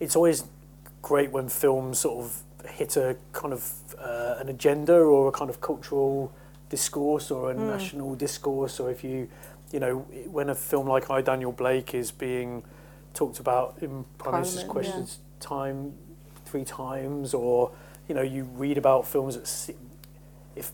[0.02, 0.44] it's always
[1.00, 5.48] great when films sort of hit a kind of uh, an agenda or a kind
[5.48, 6.32] of cultural
[6.68, 9.28] discourse or a national discourse, or if you,
[9.72, 12.64] you know, when a film like I Daniel Blake is being
[13.14, 14.92] talked about in Prime Minister's Parliament, yeah.
[14.92, 15.92] questions time
[16.44, 17.70] three times, or
[18.08, 19.74] you know, you read about films that
[20.56, 20.72] if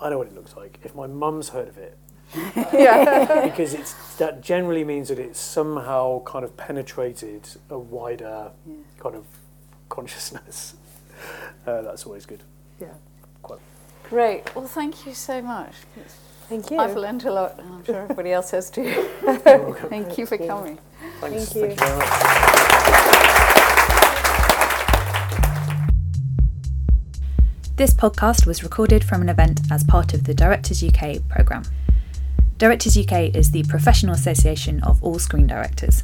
[0.00, 0.78] I know what it looks like.
[0.84, 1.96] If my mum's heard of it,
[2.72, 3.42] yeah.
[3.44, 8.74] because it's that generally means that it's somehow kind of penetrated a wider Yeah.
[9.00, 9.24] kind of
[9.88, 10.74] consciousness.
[11.66, 12.44] Uh, that's always good.
[12.80, 12.86] yeah.
[13.42, 13.58] Quite.
[14.08, 14.54] Great.
[14.54, 15.72] Well, thank you so much.
[16.48, 16.78] Thank you.
[16.78, 18.84] I've learned a lot, and I'm sure everybody else has too.
[19.24, 20.46] Thank you for Thank you.
[20.46, 20.78] coming.
[21.20, 21.52] Thanks.
[21.52, 21.76] Thank you.
[21.76, 23.18] Thank you very much.
[27.76, 31.62] This podcast was recorded from an event as part of the Directors UK programme.
[32.58, 36.02] Directors UK is the professional association of all screen directors.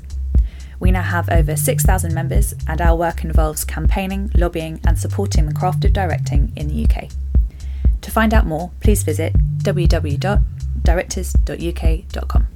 [0.79, 5.55] We now have over 6,000 members, and our work involves campaigning, lobbying, and supporting the
[5.55, 7.09] craft of directing in the UK.
[8.03, 9.35] To find out more, please visit
[9.65, 12.54] www.directors.uk.com.